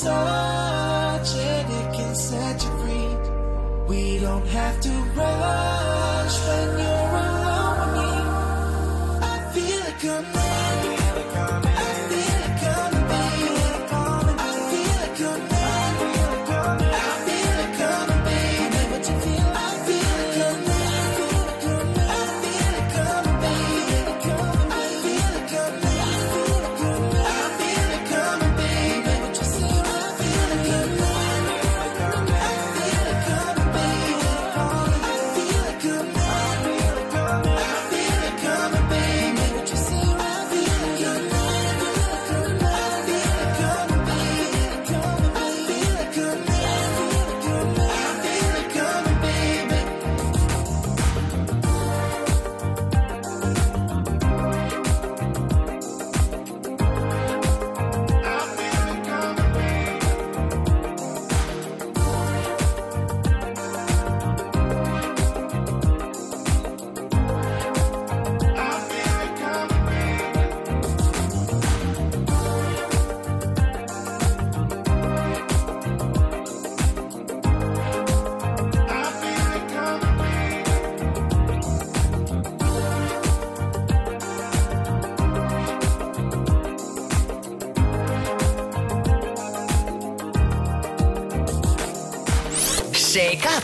touch 0.00 1.34
and 1.34 1.72
it 1.72 1.94
can 1.94 2.14
set 2.14 2.62
you 2.62 2.70
free. 2.80 3.10
We 3.88 4.18
don't 4.18 4.46
have 4.46 4.80
to 4.80 4.90
rush 5.16 6.38
when 6.46 6.78
you're. 6.78 6.97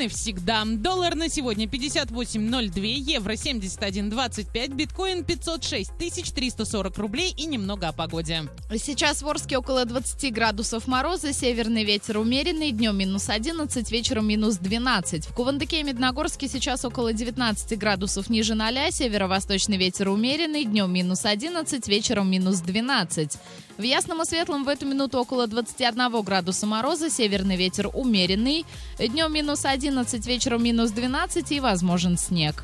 Цены 0.00 0.08
всегда. 0.08 0.64
Доллар 0.64 1.14
на 1.14 1.28
сегодня 1.28 1.66
58.02, 1.66 2.80
евро 2.80 3.32
71.25, 3.32 4.74
биткоин 4.74 5.24
506 5.24 5.90
340 6.34 6.98
рублей 6.98 7.34
и 7.36 7.44
немного 7.44 7.88
о 7.88 7.92
погоде. 7.92 8.44
Сейчас 8.76 9.20
в 9.20 9.28
Орске 9.28 9.58
около 9.58 9.84
20 9.84 10.32
градусов 10.32 10.86
мороза, 10.86 11.32
северный 11.32 11.84
ветер 11.84 12.18
умеренный, 12.18 12.70
днем 12.70 12.96
минус 12.96 13.28
11, 13.28 13.90
вечером 13.90 14.26
минус 14.26 14.56
12. 14.56 15.26
В 15.26 15.34
Кувандыке 15.34 15.80
и 15.80 15.82
Медногорске 15.82 16.48
сейчас 16.48 16.84
около 16.84 17.12
19 17.12 17.78
градусов 17.78 18.30
ниже 18.30 18.54
0, 18.54 18.90
северо-восточный 18.90 19.76
ветер 19.76 20.08
умеренный, 20.08 20.64
днем 20.64 20.90
минус 20.90 21.26
11, 21.26 21.86
вечером 21.88 22.30
минус 22.30 22.60
12. 22.60 23.36
В 23.80 23.82
Ясном 23.82 24.20
и 24.20 24.26
Светлом 24.26 24.64
в 24.64 24.68
эту 24.68 24.84
минуту 24.84 25.18
около 25.18 25.46
21 25.46 26.20
градуса 26.20 26.66
мороза, 26.66 27.08
северный 27.08 27.56
ветер 27.56 27.88
умеренный, 27.90 28.66
днем 28.98 29.32
минус 29.32 29.64
11, 29.64 30.26
вечером 30.26 30.62
минус 30.62 30.90
12 30.90 31.50
и 31.50 31.60
возможен 31.60 32.18
снег. 32.18 32.62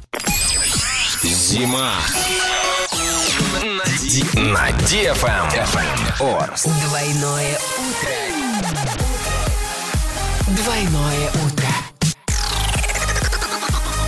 Зима 1.22 1.94
на, 4.34 4.70
DFM 4.90 6.20
Орск. 6.20 6.68
Двойное 6.86 7.58
утро. 7.78 8.10
Двойное 10.48 11.30
утро. 11.46 11.68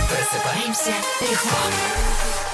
Просыпаемся 0.09 0.93
легко. 1.21 2.48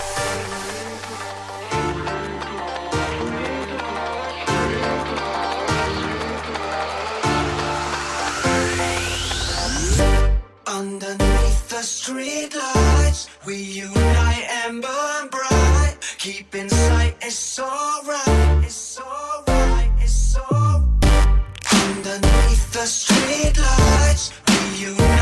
The 11.76 11.82
streetlights, 11.82 13.28
we 13.46 13.58
unite 13.58 14.48
and 14.64 14.82
burn 14.82 15.28
bright. 15.28 15.98
Keep 16.20 16.56
in 16.56 16.70
sight, 16.70 17.18
it's 17.22 17.60
alright, 17.60 18.64
it's 18.64 18.98
alright, 18.98 19.92
it's 20.00 20.38
alright. 20.38 21.40
Underneath 21.74 22.72
the 22.72 22.88
streetlights, 22.88 24.32
we 24.48 24.86
unite 24.86 25.15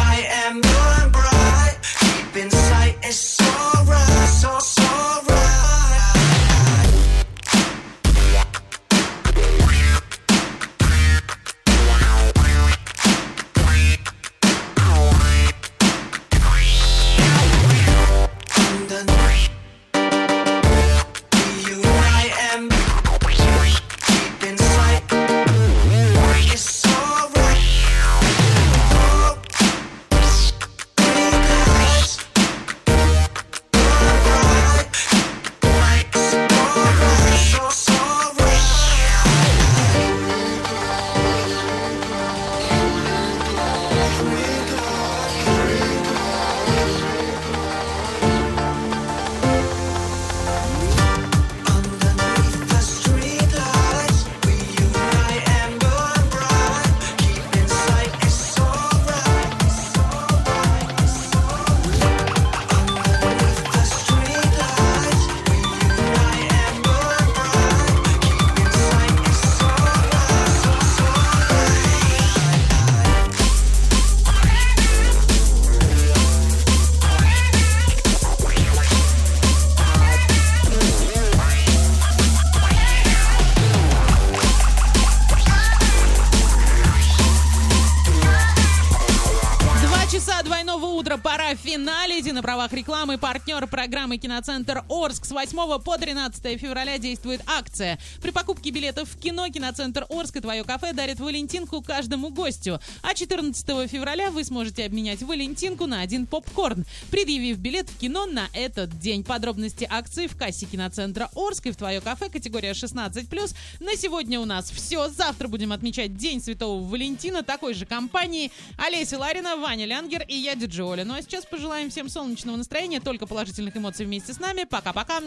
партнер 93.54 93.68
программы 93.68 94.18
«Киноцентр 94.18 94.83
Орск» 94.94 95.26
с 95.26 95.32
8 95.32 95.80
по 95.80 95.98
13 95.98 96.60
февраля 96.60 97.00
действует 97.00 97.42
акция. 97.48 97.98
При 98.22 98.30
покупке 98.30 98.70
билетов 98.70 99.10
в 99.10 99.20
кино 99.20 99.50
«Киноцентр 99.50 100.06
Орск» 100.08 100.36
и 100.36 100.40
твое 100.40 100.64
кафе 100.64 100.94
дарит 100.94 101.20
валентинку 101.20 101.82
каждому 101.82 102.30
гостю. 102.30 102.80
А 103.02 103.16
14 103.16 103.90
февраля 103.90 104.30
вы 104.30 104.44
сможете 104.44 104.86
обменять 104.86 105.24
валентинку 105.24 105.88
на 105.88 106.02
один 106.02 106.28
попкорн, 106.28 106.86
предъявив 107.10 107.58
билет 107.58 107.90
в 107.90 107.98
кино 107.98 108.28
на 108.28 108.50
этот 108.54 109.00
день. 109.00 109.24
Подробности 109.24 109.88
акции 109.90 110.28
в 110.28 110.38
кассе 110.38 110.68
«Киноцентра 110.68 111.32
Орск» 111.36 111.66
и 111.66 111.72
в 111.72 111.76
твое 111.76 112.00
кафе 112.00 112.30
категория 112.30 112.74
16+. 112.74 113.56
На 113.80 113.96
сегодня 113.96 114.40
у 114.40 114.46
нас 114.46 114.70
все. 114.70 115.10
Завтра 115.10 115.48
будем 115.48 115.72
отмечать 115.72 116.16
День 116.18 116.40
Святого 116.40 116.88
Валентина 116.88 117.42
такой 117.42 117.74
же 117.74 117.88
компании. 117.88 118.52
Олеся 118.78 119.18
Ларина, 119.18 119.56
Ваня 119.56 119.86
Лянгер 119.86 120.24
и 120.28 120.36
я, 120.36 120.54
Диджи 120.54 120.84
Оля. 120.84 121.04
Ну 121.04 121.16
а 121.16 121.22
сейчас 121.24 121.46
пожелаем 121.46 121.90
всем 121.90 122.10
солнечного 122.10 122.58
настроения, 122.58 123.00
только 123.00 123.26
положительных 123.26 123.76
эмоций 123.76 124.06
вместе 124.06 124.34
с 124.34 124.40
нами. 124.40 124.66
Пока-пока. 124.84 125.20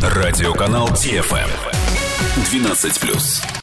Радиоканал 0.00 0.88
DFM 0.90 1.48
12+. 2.36 3.44